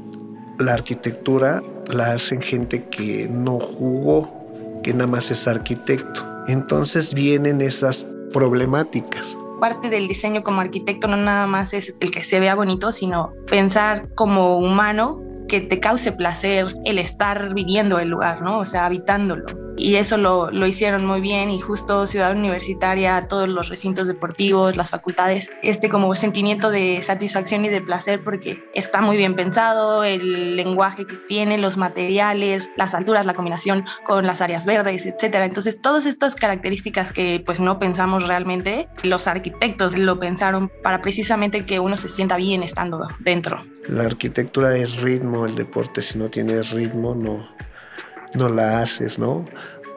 la 0.59 0.73
arquitectura 0.73 1.61
la 1.87 2.13
hacen 2.13 2.41
gente 2.41 2.85
que 2.85 3.27
no 3.29 3.59
jugó, 3.59 4.81
que 4.83 4.93
nada 4.93 5.07
más 5.07 5.31
es 5.31 5.47
arquitecto. 5.47 6.25
Entonces 6.47 7.13
vienen 7.13 7.61
esas 7.61 8.07
problemáticas 8.31 9.35
parte 9.59 9.89
del 9.89 10.07
diseño 10.07 10.43
como 10.43 10.61
arquitecto 10.61 11.07
no 11.07 11.17
nada 11.17 11.47
más 11.47 11.73
es 11.73 11.95
el 11.99 12.11
que 12.11 12.21
se 12.21 12.39
vea 12.39 12.55
bonito, 12.55 12.91
sino 12.91 13.33
pensar 13.49 14.09
como 14.15 14.57
humano 14.57 15.21
que 15.47 15.61
te 15.61 15.79
cause 15.79 16.11
placer 16.11 16.67
el 16.85 16.99
estar 16.99 17.53
viviendo 17.53 17.99
el 17.99 18.09
lugar, 18.09 18.41
¿no? 18.41 18.59
O 18.59 18.65
sea, 18.65 18.85
habitándolo 18.85 19.45
y 19.79 19.95
eso 19.95 20.17
lo, 20.17 20.51
lo, 20.51 20.67
hicieron 20.67 21.05
muy 21.05 21.21
bien 21.21 21.49
y 21.49 21.59
justo 21.59 22.05
Ciudad 22.05 22.35
Universitaria, 22.35 23.27
todos 23.27 23.47
los 23.47 23.69
recintos 23.69 24.07
deportivos, 24.07 24.75
las 24.77 24.89
facultades, 24.89 25.49
este 25.63 25.89
como 25.89 26.13
sentimiento 26.15 26.69
de 26.69 27.01
satisfacción 27.01 27.65
y 27.65 27.69
de 27.69 27.81
placer 27.81 28.23
porque 28.23 28.63
está 28.73 29.01
muy 29.01 29.17
bien 29.17 29.35
pensado, 29.35 30.03
el 30.03 30.55
lenguaje 30.55 31.05
que 31.05 31.15
tiene, 31.15 31.57
los 31.57 31.77
materiales, 31.77 32.69
las 32.75 32.93
alturas, 32.93 33.25
la 33.25 33.33
combinación 33.33 33.85
con 34.03 34.27
las 34.27 34.41
áreas 34.41 34.65
verdes, 34.65 35.05
etcétera. 35.05 35.45
Entonces, 35.45 35.81
todas 35.81 36.05
estas 36.05 36.35
características 36.35 37.11
que 37.11 37.41
pues 37.45 37.59
no 37.59 37.79
pensamos 37.79 38.27
realmente, 38.27 38.89
los 39.03 39.27
arquitectos 39.27 39.97
lo 39.97 40.19
pensaron 40.19 40.69
para 40.83 41.01
precisamente 41.01 41.65
que 41.65 41.79
uno 41.79 41.95
se 41.97 42.09
sienta 42.09 42.35
bien 42.35 42.63
estando 42.63 43.07
dentro. 43.19 43.63
La 43.87 44.03
arquitectura 44.03 44.75
es 44.75 45.01
ritmo, 45.01 45.45
el 45.45 45.55
deporte 45.55 46.01
si 46.01 46.17
no 46.17 46.29
tienes 46.29 46.71
ritmo 46.71 47.15
no 47.15 47.59
no 48.33 48.49
la 48.49 48.81
haces, 48.81 49.19
¿no? 49.19 49.45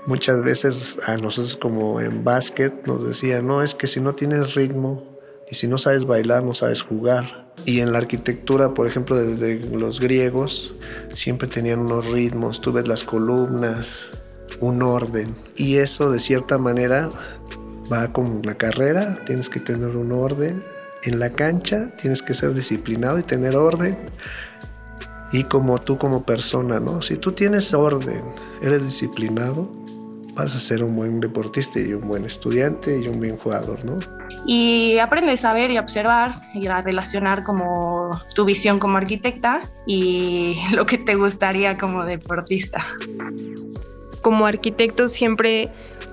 Muchas 0.06 0.42
veces 0.42 0.98
a 1.06 1.16
nosotros 1.16 1.56
como 1.56 2.00
en 2.00 2.24
básquet 2.24 2.86
nos 2.86 3.06
decían, 3.06 3.46
no, 3.46 3.62
es 3.62 3.74
que 3.74 3.86
si 3.86 4.00
no 4.00 4.14
tienes 4.14 4.54
ritmo 4.54 5.04
y 5.48 5.54
si 5.54 5.68
no 5.68 5.78
sabes 5.78 6.04
bailar, 6.04 6.42
no 6.42 6.54
sabes 6.54 6.82
jugar. 6.82 7.52
Y 7.64 7.80
en 7.80 7.92
la 7.92 7.98
arquitectura, 7.98 8.74
por 8.74 8.86
ejemplo, 8.86 9.16
desde 9.16 9.60
los 9.70 10.00
griegos, 10.00 10.74
siempre 11.14 11.46
tenían 11.46 11.80
unos 11.80 12.10
ritmos, 12.10 12.60
tú 12.60 12.72
ves 12.72 12.88
las 12.88 13.04
columnas, 13.04 14.06
un 14.60 14.82
orden. 14.82 15.36
Y 15.56 15.76
eso 15.76 16.10
de 16.10 16.18
cierta 16.18 16.58
manera 16.58 17.10
va 17.92 18.08
con 18.08 18.42
la 18.42 18.54
carrera, 18.54 19.18
tienes 19.26 19.48
que 19.48 19.60
tener 19.60 19.96
un 19.96 20.10
orden. 20.12 20.64
En 21.04 21.18
la 21.18 21.30
cancha 21.30 21.90
tienes 22.00 22.22
que 22.22 22.34
ser 22.34 22.54
disciplinado 22.54 23.18
y 23.18 23.22
tener 23.22 23.56
orden 23.56 23.98
y 25.32 25.44
como 25.44 25.78
tú 25.78 25.98
como 25.98 26.22
persona, 26.22 26.78
¿no? 26.78 27.00
Si 27.02 27.16
tú 27.16 27.32
tienes 27.32 27.72
orden, 27.72 28.22
eres 28.60 28.84
disciplinado, 28.84 29.68
vas 30.34 30.54
a 30.54 30.58
ser 30.58 30.82
un 30.84 30.94
buen 30.94 31.20
deportista 31.20 31.80
y 31.80 31.94
un 31.94 32.06
buen 32.06 32.24
estudiante 32.24 33.00
y 33.00 33.08
un 33.08 33.18
buen 33.18 33.36
jugador, 33.38 33.84
¿no? 33.84 33.98
Y 34.46 34.98
aprendes 34.98 35.44
a 35.44 35.54
ver 35.54 35.70
y 35.70 35.78
observar 35.78 36.34
y 36.54 36.66
a 36.66 36.82
relacionar 36.82 37.44
como 37.44 38.20
tu 38.34 38.44
visión 38.44 38.78
como 38.78 38.98
arquitecta 38.98 39.62
y 39.86 40.56
lo 40.74 40.84
que 40.86 40.98
te 40.98 41.14
gustaría 41.14 41.78
como 41.78 42.04
deportista. 42.04 42.86
Como 44.20 44.46
arquitecto 44.46 45.08
siempre 45.08 45.70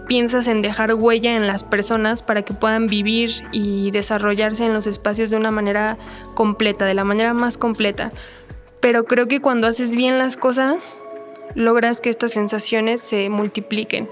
piensas 0.08 0.47
en 0.47 0.63
dejar 0.63 0.95
huella 0.95 1.36
en 1.36 1.45
las 1.45 1.63
personas 1.63 2.23
para 2.23 2.41
que 2.41 2.53
puedan 2.53 2.88
vivir 2.88 3.29
y 3.51 3.91
desarrollarse 3.91 4.65
en 4.65 4.73
los 4.73 4.88
espacios 4.88 5.29
de 5.29 5.38
una 5.38 5.51
manera 5.51 5.97
completa, 6.34 6.86
de 6.86 6.95
la 6.95 7.03
manera 7.03 7.36
más 7.36 7.58
completa 7.58 8.12
pero 8.82 9.04
creo 9.06 9.28
que 9.28 9.42
cuando 9.42 9.68
haces 9.68 9.96
bien 9.96 10.18
las 10.18 10.38
cosas, 10.38 11.02
logras 11.56 12.02
que 12.02 12.10
estas 12.10 12.32
sensaciones 12.32 13.02
se 13.02 13.30
multipliquen. 13.30 14.10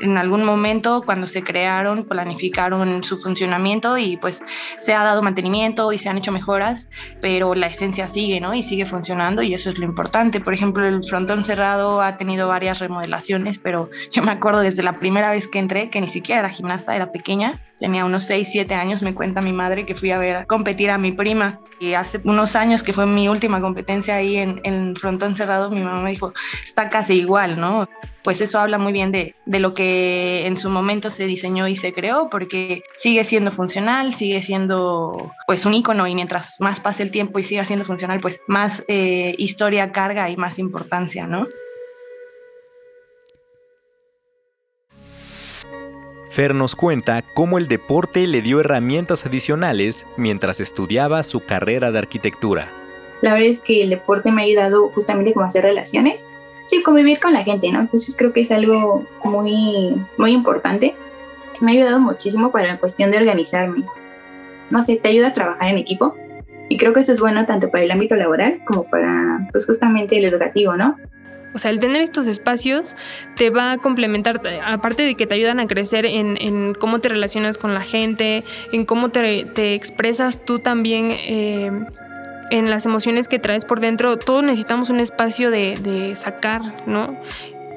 en 0.00 0.18
algún 0.18 0.42
momento 0.42 1.02
cuando 1.06 1.28
se 1.28 1.44
crearon, 1.44 2.04
planificaron 2.04 3.04
su 3.04 3.18
funcionamiento 3.18 3.96
y 3.98 4.16
pues 4.16 4.42
se 4.80 4.94
ha 4.94 5.04
dado 5.04 5.22
mantenimiento 5.22 5.92
y 5.92 5.98
se 5.98 6.08
han 6.08 6.18
hecho 6.18 6.32
mejoras, 6.32 6.88
pero 7.20 7.54
la 7.54 7.68
esencia 7.68 8.08
sigue, 8.08 8.40
¿no? 8.40 8.52
Y 8.52 8.64
sigue 8.64 8.84
funcionando 8.84 9.42
y 9.42 9.54
eso 9.54 9.70
es 9.70 9.78
lo 9.78 9.84
importante. 9.84 10.40
Por 10.40 10.54
ejemplo, 10.54 10.84
el 10.86 11.04
frontón 11.04 11.44
cerrado 11.44 12.02
ha 12.02 12.16
tenido 12.16 12.48
varias 12.48 12.80
remodelaciones, 12.80 13.58
pero 13.58 13.90
yo 14.10 14.24
me 14.24 14.32
acuerdo 14.32 14.60
desde 14.60 14.82
la 14.82 14.94
primera 14.94 15.30
vez 15.30 15.46
que 15.46 15.60
entré, 15.60 15.88
que 15.88 16.00
ni 16.00 16.08
siquiera 16.08 16.40
era 16.40 16.48
gimnasta, 16.48 16.96
era 16.96 17.12
pequeña, 17.12 17.60
tenía 17.82 18.04
unos 18.04 18.22
6, 18.24 18.48
7 18.48 18.74
años, 18.74 19.02
me 19.02 19.12
cuenta 19.12 19.42
mi 19.42 19.52
madre 19.52 19.84
que 19.84 19.96
fui 19.96 20.12
a 20.12 20.18
ver 20.18 20.46
competir 20.46 20.88
a 20.88 20.98
mi 20.98 21.10
prima 21.10 21.58
y 21.80 21.94
hace 21.94 22.20
unos 22.22 22.54
años 22.54 22.84
que 22.84 22.92
fue 22.92 23.06
mi 23.06 23.28
última 23.28 23.60
competencia 23.60 24.14
ahí 24.14 24.36
en, 24.36 24.60
en 24.62 24.94
frontón 24.94 25.34
cerrado, 25.34 25.68
mi 25.68 25.82
mamá 25.82 26.00
me 26.00 26.10
dijo, 26.10 26.32
está 26.62 26.88
casi 26.88 27.14
igual, 27.14 27.60
¿no? 27.60 27.88
Pues 28.22 28.40
eso 28.40 28.60
habla 28.60 28.78
muy 28.78 28.92
bien 28.92 29.10
de, 29.10 29.34
de 29.46 29.58
lo 29.58 29.74
que 29.74 30.46
en 30.46 30.56
su 30.56 30.70
momento 30.70 31.10
se 31.10 31.26
diseñó 31.26 31.66
y 31.66 31.74
se 31.74 31.92
creó, 31.92 32.30
porque 32.30 32.84
sigue 32.96 33.24
siendo 33.24 33.50
funcional, 33.50 34.14
sigue 34.14 34.42
siendo 34.42 35.32
pues 35.48 35.66
un 35.66 35.74
icono 35.74 36.06
y 36.06 36.14
mientras 36.14 36.60
más 36.60 36.78
pase 36.78 37.02
el 37.02 37.10
tiempo 37.10 37.40
y 37.40 37.42
siga 37.42 37.64
siendo 37.64 37.84
funcional, 37.84 38.20
pues 38.20 38.40
más 38.46 38.84
eh, 38.86 39.34
historia 39.38 39.90
carga 39.90 40.30
y 40.30 40.36
más 40.36 40.60
importancia, 40.60 41.26
¿no? 41.26 41.48
Fer 46.32 46.54
nos 46.54 46.74
cuenta 46.74 47.20
cómo 47.20 47.58
el 47.58 47.68
deporte 47.68 48.26
le 48.26 48.40
dio 48.40 48.60
herramientas 48.60 49.26
adicionales 49.26 50.06
mientras 50.16 50.60
estudiaba 50.60 51.22
su 51.24 51.44
carrera 51.44 51.92
de 51.92 51.98
arquitectura. 51.98 52.68
La 53.20 53.34
verdad 53.34 53.50
es 53.50 53.60
que 53.60 53.82
el 53.82 53.90
deporte 53.90 54.32
me 54.32 54.40
ha 54.40 54.44
ayudado 54.46 54.88
justamente 54.88 55.34
como 55.34 55.44
a 55.44 55.48
hacer 55.48 55.64
relaciones, 55.64 56.24
sí, 56.64 56.82
convivir 56.82 57.20
con 57.20 57.34
la 57.34 57.44
gente, 57.44 57.70
¿no? 57.70 57.80
Entonces 57.80 58.16
creo 58.16 58.32
que 58.32 58.40
es 58.40 58.50
algo 58.50 59.04
muy, 59.22 59.94
muy 60.16 60.32
importante. 60.32 60.94
Me 61.60 61.72
ha 61.72 61.74
ayudado 61.74 62.00
muchísimo 62.00 62.50
para 62.50 62.66
la 62.66 62.78
cuestión 62.78 63.10
de 63.10 63.18
organizarme. 63.18 63.84
No 64.70 64.80
sé, 64.80 64.96
te 64.96 65.10
ayuda 65.10 65.28
a 65.28 65.34
trabajar 65.34 65.68
en 65.68 65.76
equipo 65.76 66.16
y 66.70 66.78
creo 66.78 66.94
que 66.94 67.00
eso 67.00 67.12
es 67.12 67.20
bueno 67.20 67.44
tanto 67.44 67.70
para 67.70 67.84
el 67.84 67.90
ámbito 67.90 68.16
laboral 68.16 68.62
como 68.64 68.84
para, 68.84 69.50
pues 69.52 69.66
justamente 69.66 70.16
el 70.16 70.24
educativo, 70.24 70.78
¿no? 70.78 70.96
O 71.54 71.58
sea, 71.58 71.70
el 71.70 71.80
tener 71.80 72.02
estos 72.02 72.26
espacios 72.26 72.96
te 73.36 73.50
va 73.50 73.72
a 73.72 73.78
complementar, 73.78 74.40
aparte 74.64 75.02
de 75.02 75.14
que 75.14 75.26
te 75.26 75.34
ayudan 75.34 75.60
a 75.60 75.66
crecer 75.66 76.06
en, 76.06 76.74
cómo 76.74 77.00
te 77.00 77.08
relacionas 77.08 77.58
con 77.58 77.74
la 77.74 77.82
gente, 77.82 78.44
en 78.72 78.84
cómo 78.84 79.10
te, 79.10 79.74
expresas 79.74 80.44
tú 80.44 80.58
también. 80.58 81.08
Eh, 81.10 81.70
en 82.50 82.68
las 82.68 82.84
emociones 82.84 83.28
que 83.28 83.38
traes 83.38 83.64
por 83.64 83.80
dentro, 83.80 84.18
todos 84.18 84.44
necesitamos 84.44 84.90
un 84.90 85.00
espacio 85.00 85.50
de, 85.50 85.78
de 85.78 86.14
sacar, 86.16 86.60
¿no? 86.86 87.16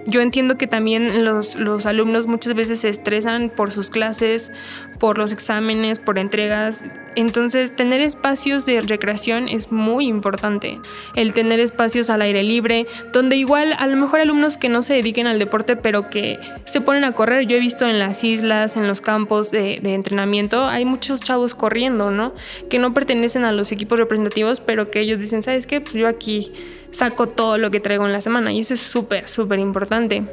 Yo 0.07 0.21
entiendo 0.21 0.57
que 0.57 0.67
también 0.67 1.25
los, 1.25 1.57
los, 1.57 1.85
alumnos 1.87 2.27
muchas 2.27 2.53
veces 2.53 2.81
se 2.81 2.89
estresan 2.89 3.49
por 3.49 3.71
sus 3.71 3.89
clases, 3.89 4.51
por 4.99 5.17
los 5.17 5.33
exámenes, 5.33 5.97
por 5.97 6.19
entregas. 6.19 6.85
Entonces, 7.15 7.75
tener 7.75 8.01
espacios 8.01 8.67
de 8.67 8.81
recreación 8.81 9.49
es 9.49 9.71
muy 9.71 10.05
importante. 10.05 10.79
El 11.15 11.33
tener 11.33 11.59
espacios 11.59 12.11
al 12.11 12.21
aire 12.21 12.43
libre, 12.43 12.85
donde 13.13 13.35
igual 13.35 13.75
a 13.79 13.87
lo 13.87 13.95
mejor 13.95 14.19
alumnos 14.19 14.57
que 14.57 14.69
no 14.69 14.83
se 14.83 14.93
dediquen 14.93 15.25
al 15.25 15.39
deporte, 15.39 15.75
pero 15.75 16.09
que 16.09 16.39
se 16.65 16.81
ponen 16.81 17.03
a 17.03 17.13
correr. 17.13 17.47
Yo 17.47 17.57
he 17.57 17.59
visto 17.59 17.87
en 17.87 17.97
las 17.97 18.23
islas, 18.23 18.77
en 18.77 18.87
los 18.87 19.01
campos 19.01 19.49
de, 19.49 19.79
de 19.81 19.95
entrenamiento, 19.95 20.65
hay 20.65 20.85
muchos 20.85 21.21
chavos 21.21 21.55
corriendo, 21.55 22.11
¿no? 22.11 22.33
Que 22.69 22.77
no 22.77 22.93
pertenecen 22.93 23.43
a 23.43 23.51
los 23.51 23.71
equipos 23.71 23.97
representativos, 23.97 24.59
pero 24.59 24.91
que 24.91 24.99
ellos 24.99 25.19
dicen, 25.19 25.41
¿sabes 25.41 25.65
qué? 25.65 25.81
Pues 25.81 25.95
yo 25.95 26.07
aquí 26.07 26.51
saco 26.95 27.27
todo 27.27 27.57
lo 27.57 27.71
que 27.71 27.79
traigo 27.79 28.05
en 28.05 28.13
la 28.13 28.21
semana 28.21 28.51
y 28.51 28.61
eso 28.61 28.73
es 28.73 28.79
súper, 28.79 29.27
súper 29.27 29.59
importante. 29.59 30.23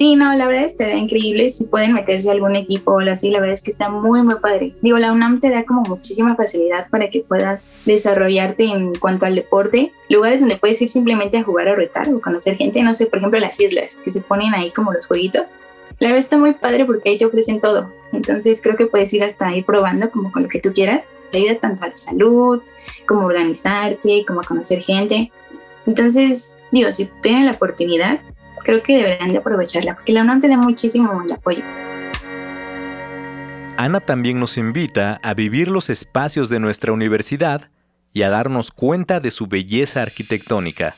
Sí, 0.00 0.16
no, 0.16 0.34
la 0.34 0.48
verdad 0.48 0.64
está 0.64 0.90
increíble 0.92 1.50
si 1.50 1.64
pueden 1.64 1.92
meterse 1.92 2.30
a 2.30 2.32
algún 2.32 2.56
equipo 2.56 2.92
o 2.92 3.00
así, 3.00 3.30
la 3.30 3.38
verdad 3.38 3.52
es 3.52 3.62
que 3.62 3.70
está 3.70 3.90
muy, 3.90 4.22
muy 4.22 4.36
padre. 4.36 4.72
Digo, 4.80 4.96
la 4.96 5.12
UNAM 5.12 5.40
te 5.40 5.50
da 5.50 5.64
como 5.64 5.82
muchísima 5.82 6.36
facilidad 6.36 6.88
para 6.88 7.10
que 7.10 7.20
puedas 7.20 7.66
desarrollarte 7.84 8.64
en 8.64 8.94
cuanto 8.94 9.26
al 9.26 9.34
deporte, 9.34 9.92
lugares 10.08 10.40
donde 10.40 10.56
puedes 10.56 10.80
ir 10.80 10.88
simplemente 10.88 11.36
a 11.36 11.44
jugar 11.44 11.68
a 11.68 11.74
retar 11.74 12.08
o 12.14 12.20
conocer 12.22 12.56
gente, 12.56 12.82
no 12.82 12.94
sé, 12.94 13.06
por 13.06 13.18
ejemplo 13.18 13.38
las 13.40 13.60
islas, 13.60 14.00
que 14.02 14.10
se 14.10 14.22
ponen 14.22 14.54
ahí 14.54 14.70
como 14.70 14.90
los 14.90 15.06
jueguitos. 15.06 15.50
La 15.98 16.08
verdad 16.08 16.20
está 16.20 16.38
muy 16.38 16.54
padre 16.54 16.86
porque 16.86 17.10
ahí 17.10 17.18
te 17.18 17.26
ofrecen 17.26 17.60
todo, 17.60 17.92
entonces 18.14 18.62
creo 18.62 18.76
que 18.76 18.86
puedes 18.86 19.12
ir 19.12 19.22
hasta 19.22 19.48
ahí 19.48 19.62
probando 19.62 20.10
como 20.10 20.32
con 20.32 20.44
lo 20.44 20.48
que 20.48 20.60
tú 20.60 20.72
quieras. 20.72 21.02
Te 21.30 21.38
ayuda 21.38 21.56
tanto 21.60 21.84
a 21.84 21.88
la 21.88 21.96
salud, 21.96 22.62
como 23.06 23.26
organizarte, 23.26 24.24
como 24.26 24.40
a 24.40 24.44
conocer 24.44 24.80
gente. 24.80 25.30
Entonces, 25.86 26.60
digo, 26.72 26.92
si 26.92 27.08
tienen 27.22 27.46
la 27.46 27.52
oportunidad, 27.52 28.20
creo 28.64 28.82
que 28.82 28.96
deberán 28.96 29.30
de 29.30 29.38
aprovecharla, 29.38 29.94
porque 29.94 30.12
la 30.12 30.22
UNAM 30.22 30.40
te 30.40 30.48
da 30.48 30.56
muchísimo 30.56 31.22
el 31.22 31.32
apoyo. 31.32 31.62
Ana 33.76 34.00
también 34.00 34.38
nos 34.38 34.58
invita 34.58 35.18
a 35.22 35.32
vivir 35.32 35.68
los 35.68 35.88
espacios 35.88 36.50
de 36.50 36.60
nuestra 36.60 36.92
universidad 36.92 37.70
y 38.12 38.22
a 38.22 38.30
darnos 38.30 38.70
cuenta 38.72 39.20
de 39.20 39.30
su 39.30 39.46
belleza 39.46 40.02
arquitectónica. 40.02 40.96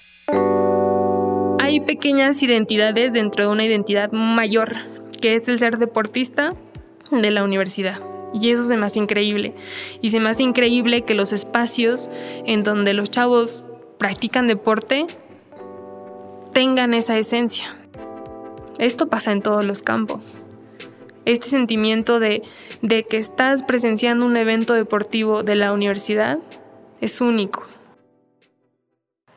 Hay 1.61 1.81
pequeñas 1.81 2.42
identidades 2.42 3.12
dentro 3.12 3.45
de 3.45 3.53
una 3.53 3.64
identidad 3.64 4.11
mayor, 4.11 4.75
que 5.21 5.37
es 5.37 5.47
el 5.49 5.59
ser 5.59 5.79
deportista 5.79 6.55
de 7.11 7.31
la 7.31 7.45
universidad. 7.45 8.01
Y 8.35 8.51
eso 8.51 8.64
se 8.64 8.77
me 8.77 8.87
hace 8.87 8.99
increíble. 8.99 9.55
Y 10.01 10.11
se 10.11 10.18
me 10.18 10.31
hace 10.31 10.42
increíble 10.42 11.03
que 11.03 11.14
los 11.14 11.33
espacios 11.33 12.11
en 12.47 12.64
donde 12.64 12.95
los 12.95 13.11
chavos 13.11 13.64
practican 14.03 14.49
deporte 14.49 15.07
tengan 16.53 16.93
esa 16.93 17.17
esencia. 17.17 17.77
Esto 18.81 19.09
pasa 19.09 19.31
en 19.31 19.43
todos 19.43 19.65
los 19.65 19.83
campos. 19.83 20.21
Este 21.25 21.47
sentimiento 21.47 22.19
de, 22.19 22.43
de 22.81 23.05
que 23.05 23.19
estás 23.19 23.62
presenciando 23.62 24.27
un 24.27 24.37
evento 24.37 24.75
deportivo 24.75 25.45
de 25.45 25.55
la 25.55 25.73
universidad 25.73 26.41
es 27.01 27.21
único. 27.21 27.62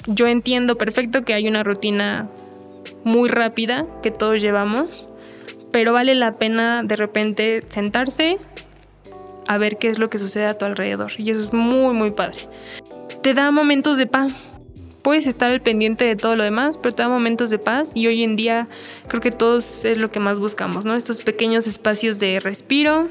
Yo 0.08 0.26
entiendo 0.26 0.80
perfecto 0.80 1.22
que 1.22 1.36
hay 1.36 1.48
una 1.48 1.62
rutina 1.62 2.28
muy 3.04 3.30
rápida 3.30 3.86
que 4.02 4.10
todos 4.10 4.42
llevamos, 4.42 5.08
pero 5.72 5.94
vale 5.94 6.16
la 6.16 6.40
pena 6.40 6.82
de 6.82 6.96
repente 6.96 7.62
sentarse 7.70 8.40
a 9.46 9.60
ver 9.60 9.78
qué 9.78 9.90
es 9.90 10.00
lo 10.00 10.10
que 10.10 10.18
sucede 10.18 10.48
a 10.48 10.58
tu 10.58 10.66
alrededor. 10.66 11.12
Y 11.20 11.30
eso 11.30 11.42
es 11.42 11.54
muy, 11.54 11.94
muy 11.94 12.10
padre. 12.10 12.40
Te 13.22 13.36
da 13.36 13.52
momentos 13.52 14.00
de 14.00 14.08
paz 14.08 14.55
puedes 15.06 15.28
estar 15.28 15.52
al 15.52 15.62
pendiente 15.62 16.04
de 16.04 16.16
todo 16.16 16.36
lo 16.36 16.44
demás, 16.44 16.80
pero 16.80 16.96
te 16.96 17.04
da 17.04 17.10
momentos 17.10 17.52
de 17.52 17.60
paz 17.60 17.92
y 17.94 18.08
hoy 18.08 18.24
en 18.24 18.36
día 18.36 18.68
creo 19.08 19.22
que 19.22 19.30
todos 19.30 19.86
es 19.86 20.00
lo 20.00 20.10
que 20.10 20.20
más 20.20 20.40
buscamos, 20.40 20.84
¿no? 20.84 20.96
Estos 20.96 21.22
pequeños 21.22 21.68
espacios 21.68 22.18
de 22.18 22.40
respiro, 22.40 23.08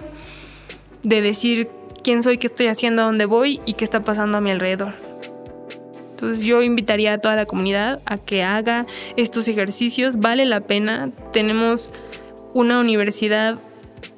de 1.04 1.22
decir 1.22 1.68
quién 2.02 2.24
soy, 2.24 2.38
qué 2.38 2.48
estoy 2.48 2.66
haciendo, 2.66 3.02
a 3.02 3.04
dónde 3.04 3.26
voy 3.26 3.60
y 3.64 3.74
qué 3.74 3.84
está 3.84 4.02
pasando 4.02 4.38
a 4.38 4.40
mi 4.40 4.50
alrededor. 4.50 4.94
Entonces 6.10 6.44
yo 6.44 6.62
invitaría 6.62 7.12
a 7.12 7.18
toda 7.18 7.36
la 7.36 7.46
comunidad 7.46 8.00
a 8.06 8.18
que 8.18 8.42
haga 8.42 8.86
estos 9.16 9.46
ejercicios, 9.46 10.18
vale 10.18 10.46
la 10.46 10.62
pena, 10.62 11.12
tenemos 11.32 11.92
una 12.54 12.80
universidad 12.80 13.56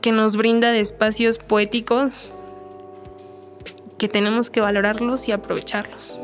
que 0.01 0.13
nos 0.13 0.37
brinda 0.37 0.75
espacios 0.75 1.37
poéticos 1.37 2.33
que 3.99 4.09
tenemos 4.09 4.49
que 4.49 4.63
valorarlos 4.63 5.29
y 5.29 5.33
aprovecharlos. 5.33 6.17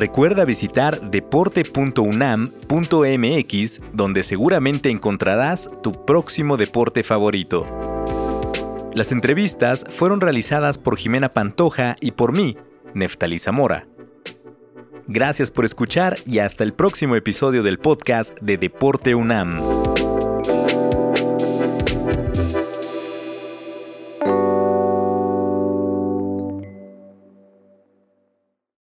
Recuerda 0.00 0.44
visitar 0.46 1.10
deporte.unam.mx 1.10 3.80
donde 3.92 4.22
seguramente 4.22 4.88
encontrarás 4.88 5.68
tu 5.82 6.06
próximo 6.06 6.56
deporte 6.56 7.02
favorito. 7.02 7.66
Las 8.94 9.12
entrevistas 9.12 9.84
fueron 9.90 10.22
realizadas 10.22 10.78
por 10.78 10.96
Jimena 10.96 11.28
Pantoja 11.28 11.96
y 12.00 12.12
por 12.12 12.34
mí, 12.34 12.56
Neftalí 12.94 13.38
Zamora. 13.38 13.86
Gracias 15.06 15.50
por 15.50 15.66
escuchar 15.66 16.16
y 16.24 16.38
hasta 16.38 16.64
el 16.64 16.72
próximo 16.72 17.14
episodio 17.14 17.62
del 17.62 17.78
podcast 17.78 18.40
de 18.40 18.56
Deporte 18.56 19.14
UNAM. 19.14 19.58